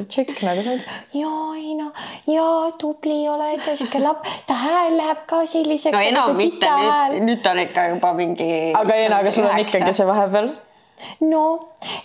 [0.09, 0.87] tšekk nagu sa oled.
[1.17, 1.91] ja ei no
[2.31, 2.47] ja
[2.81, 5.97] tubli oled ja siuke laps, ta hääl läheb ka selliseks.
[5.97, 8.51] no enam mitte, nüüd, nüüd ta on ikka juba mingi.
[8.79, 10.53] aga Eenaga sul on ikkagi see vahepeal
[11.29, 11.45] no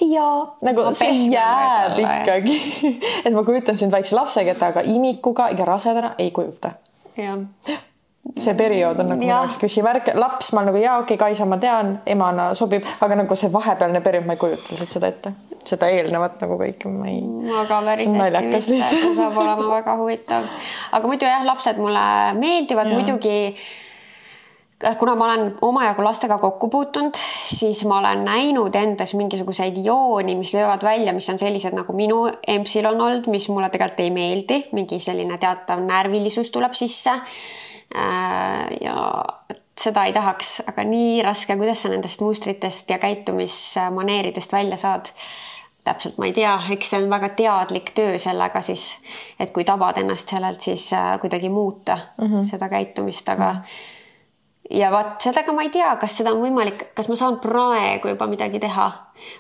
[0.04, 0.28] ja
[0.66, 2.60] nagu No see jääb võib-olla, ikkagi,
[3.26, 6.76] et ma kujutan sind väikse lapsega, aga imikuga ja rasedana ei kujuta
[7.16, 7.40] jah.
[8.34, 11.60] See periood on nagu minu jaoks küsimärk, laps ma nagu jaa, okei okay,, Kaisa ma
[11.62, 15.34] tean, emana sobib, aga nagu see vahepealne periood, ma ei kujuta lihtsalt seda ette,
[15.66, 17.22] seda eelnevat nagu kõike ma ei.
[17.22, 20.46] ma ka päris hästi see saab olema väga huvitav.
[20.98, 22.06] aga muidu jah, lapsed mulle
[22.40, 22.98] meeldivad Jaa.
[22.98, 23.40] muidugi.
[25.00, 27.16] kuna ma olen omajagu lastega kokku puutunud,
[27.54, 32.26] siis ma olen näinud endas mingisuguseid jooni, mis löövad välja, mis on sellised nagu minu
[32.48, 37.16] empsil on olnud, mis mulle tegelikult ei meeldi, mingi selline teatav närvilisus tuleb sisse.
[38.82, 44.78] Ja et seda ei tahaks, aga nii raske, kuidas sa nendest mustritest ja käitumismaneeridest välja
[44.78, 45.12] saad
[45.86, 48.88] täpselt ma ei tea, eks see on väga teadlik töö sellega siis,
[49.40, 52.50] et kui tabad ennast sellelt, siis äh, kuidagi muuta mm -hmm.
[52.50, 53.95] seda käitumist, aga mm -hmm.
[54.70, 58.28] Ja vot sellega ma ei tea, kas seda on võimalik, kas ma saan praegu juba
[58.30, 58.88] midagi teha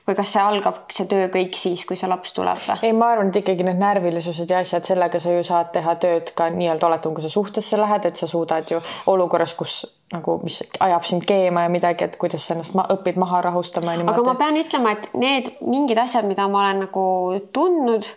[0.07, 2.77] või kas see algab, see töö kõik siis, kui see laps tuleb või?
[2.85, 6.31] ei, ma arvan, et ikkagi need närvilisused ja asjad, sellega sa ju saad teha tööd
[6.37, 8.79] ka nii-öelda oletame, kui sa suhtesse lähed, et sa suudad ju
[9.11, 9.81] olukorras, kus
[10.13, 13.95] nagu, mis ajab sind keema ja midagi, et kuidas sa ennast ma õpid maha rahustama
[13.95, 14.37] ja aga ma niimoodi.
[14.43, 17.07] pean ütlema, et need mingid asjad, mida ma olen nagu
[17.55, 18.07] tundnud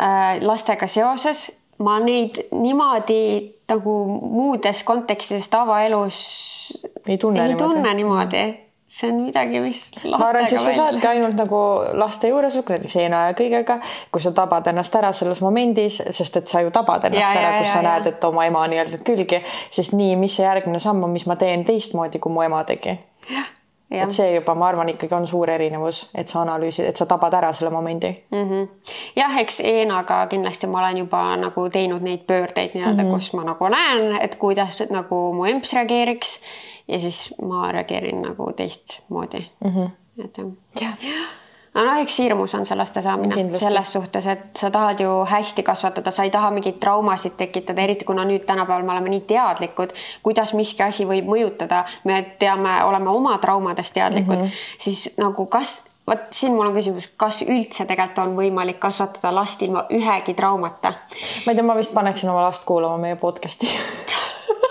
[0.00, 3.20] äh, lastega seoses, ma neid niimoodi
[3.68, 6.20] nagu muudes kontekstides tavaelus
[7.08, 7.74] ei tunne ei niimoodi.
[7.74, 8.44] tunne niimoodi.
[8.86, 11.58] see on midagi, mis ma arvan, siis sa välja- saadki ainult nagu
[11.98, 13.80] laste juures, näiteks Eena ja kõigega,
[14.12, 17.58] kui sa tabad ennast ära selles momendis, sest et sa ju tabad ennast Ja, ära
[17.58, 17.88] kus ja, sa ja.
[17.90, 21.36] näed, et oma ema nii-öelda külgi, siis nii, mis see järgmine samm on, mis ma
[21.36, 22.98] teen teistmoodi, kui mu ema tegi.
[23.30, 23.55] jah
[23.90, 27.34] et see juba, ma arvan, ikkagi on suur erinevus, et sa analüüsid, et sa tabad
[27.38, 28.10] ära selle momendi.
[28.30, 28.48] mm.
[28.50, 28.92] -hmm.
[29.16, 33.14] jah, eks Eenaga kindlasti ma olen juba nagu teinud neid pöördeid nii-öelda mm, -hmm.
[33.14, 36.40] kus ma nagu näen, et kuidas nagu mu emps reageeriks
[36.88, 39.70] ja siis ma reageerin nagu teistmoodi mm.
[39.70, 39.90] -hmm.
[40.24, 40.38] et
[40.80, 41.28] jah jah,
[41.76, 43.64] aga noh, eks hirmus on see laste saamine Kindlasti.
[43.66, 48.06] selles suhtes, et sa tahad ju hästi kasvatada, sa ei taha mingeid traumasid tekitada, eriti
[48.08, 49.92] kuna nüüd tänapäeval me oleme nii teadlikud,
[50.24, 54.64] kuidas miski asi võib mõjutada, me teame, oleme oma traumadest teadlikud mm, -hmm.
[54.78, 59.62] siis nagu kas, vot siin mul on küsimus, kas üldse tegelikult on võimalik kasvatada last
[59.62, 60.94] ilma ühegi traumata?
[61.46, 63.68] ma ei tea, ma vist paneksin oma last kuulama meie podcast'i.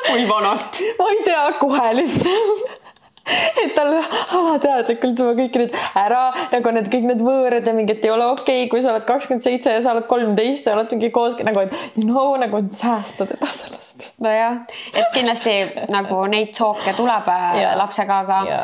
[0.10, 0.82] kui vanalt?
[0.99, 2.85] ma ei tea, kohe lihtsalt.
[3.64, 8.12] et tal alateadlikult juba kõik need ära nagu need kõik need võõrad ja mingid ei
[8.14, 11.10] ole okei okay,, kui sa oled kakskümmend seitse ja sa oled kolmteist ja oled mingi
[11.16, 14.12] koos nagu, et no nagu säästa teda sellest.
[14.22, 14.62] nojah,
[14.94, 15.58] et kindlasti
[15.94, 17.78] nagu neid sooke tuleb äh, Jaa.
[17.82, 18.64] lapsega, aga Jaa.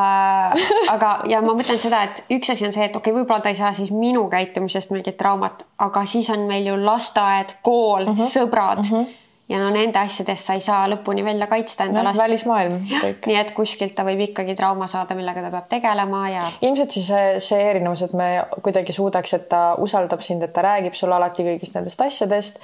[0.00, 3.44] äh, aga, ja ma mõtlen seda, et üks asi on see, et okei okay,, võib-olla
[3.44, 8.08] ta ei saa siis minu käitumisest mingit traumat, aga siis on meil ju lasteaed, kool
[8.08, 8.20] uh, Mhm.
[8.20, 8.34] -huh.
[8.38, 8.92] sõbrad uh.
[8.92, 9.06] -huh.
[9.48, 12.20] Ja no nende asjadest sa ei saa lõpuni välja kaitsta enda noh, last.
[12.20, 13.28] välismaailm kõik.
[13.30, 17.08] nii et kuskilt ta võib ikkagi trauma saada, millega ta peab tegelema ja ilmselt siis
[17.08, 18.28] see, see erinevus, et me
[18.64, 22.60] kuidagi suudaks, et ta usaldab sind, et ta räägib sulle alati kõigist nendest asjadest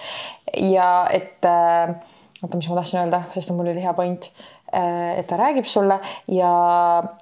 [0.60, 1.94] ja et äh,
[2.42, 5.98] oota, mis ma tahtsin öelda, sest mul oli hea point äh, et ta räägib sulle
[6.28, 6.54] ja,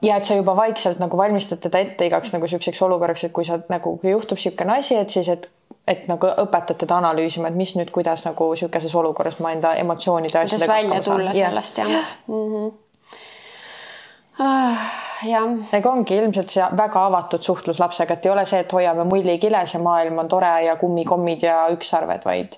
[0.03, 3.47] ja et sa juba vaikselt nagu valmistad teda ette igaks nagu siukseks olukorraks, et kui
[3.47, 5.51] sa nagu, kui juhtub niisugune asi, et siis, et
[5.89, 10.39] et nagu õpetad teda analüüsima, et mis nüüd, kuidas nagu niisuguses olukorras ma enda emotsioonide
[10.39, 11.17] ja asjadega välja hakkama saan.
[11.19, 11.49] tulla Jah.
[11.51, 11.89] sellest jah
[12.29, 12.73] mm -hmm.
[14.43, 14.91] ah,.
[15.23, 19.05] jah ega ongi ilmselt see väga avatud suhtlus lapsega, et ei ole see, et hoiame
[19.07, 22.57] mulli kiles ja maailm on tore ja kummikommid ja ükssarved, vaid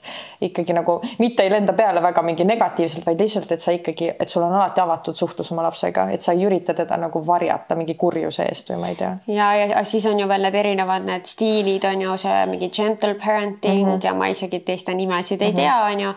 [0.48, 4.32] ikkagi nagu mitte ei lenda peale väga mingi negatiivselt, vaid lihtsalt, et sa ikkagi, et
[4.32, 7.98] sul on alati avatud suhtlus oma lapsega, et sa ei ürita teda nagu varjata mingi
[8.00, 9.12] kurjuse eest või ma ei tea.
[9.26, 13.14] ja, ja siis on ju veel need erinevad need stiilid on ju see mingi gentle
[13.20, 14.04] parenting mm -hmm.
[14.08, 15.62] ja ma isegi teiste nimesid ei mm -hmm.
[15.62, 16.14] tea, on ju.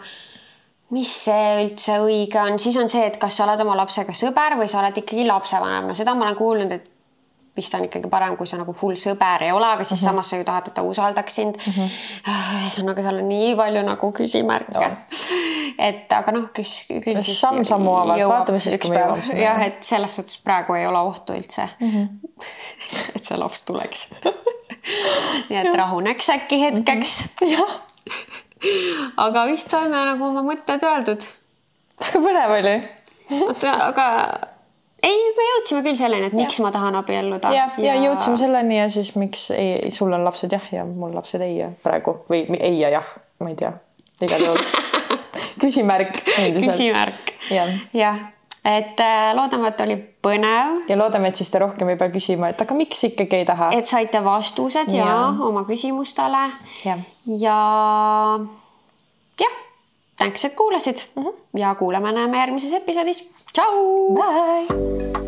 [0.95, 4.55] Mis see üldse õige on, siis on see, et kas sa oled oma lapsega sõber
[4.59, 6.93] või sa oled ikkagi lapsevanem, no seda ma olen kuulnud, et
[7.57, 10.11] vist on ikkagi parem, kui sa nagu full sõber ei ole, aga siis mm -hmm.
[10.11, 11.73] samas sa ju tahad, et ta usaldaks sind mm.
[11.73, 11.89] -hmm.
[12.61, 14.91] ühesõnaga, seal on nii palju nagu küsimärke no..
[15.89, 19.41] et aga noh, küll, küll siis Samm-sammu haaval, jõuab vaatame siis, kui me jõuame sinna.
[19.41, 21.89] jah, et selles suhtes praegu ei ole ohtu üldse mm.
[21.89, 23.15] -hmm.
[23.15, 24.07] et see laps tuleks
[25.49, 27.51] nii et rahuneks äkki hetkeks mm.
[27.51, 27.79] jah.
[29.26, 31.26] Aga vist saime nagu oma mõtted öeldud.
[32.01, 32.76] väga põnev oli.
[33.41, 34.08] oota, aga
[35.03, 36.66] ei, me jõudsime küll selleni, et miks ja.
[36.66, 37.51] ma tahan abielluda.
[37.53, 41.16] ja, ja, ja jõudsime selleni ja siis miks ei, sul on lapsed jah ja mul
[41.18, 43.74] lapsed ei ja praegu või ei ja jah, ma ei tea,
[44.26, 44.64] igal juhul
[45.62, 46.24] küsimärk
[46.58, 47.36] küsimärk.
[47.53, 48.26] jah, jah,
[48.68, 52.51] et äh, loodame, et oli põnev, ja loodame, et siis te rohkem ei pea küsima,
[52.51, 53.72] et aga miks ikkagi ei taha.
[53.78, 56.43] et saite vastused ja, ja oma küsimustele
[56.84, 57.59] jah, ja
[59.39, 59.55] jah,
[60.20, 61.24] tänks, et kuulasid mm.
[61.24, 61.39] -hmm.
[61.63, 63.24] ja kuuleme-näeme järgmises episoodis.
[63.53, 64.18] tšau.
[64.20, 65.26] bye.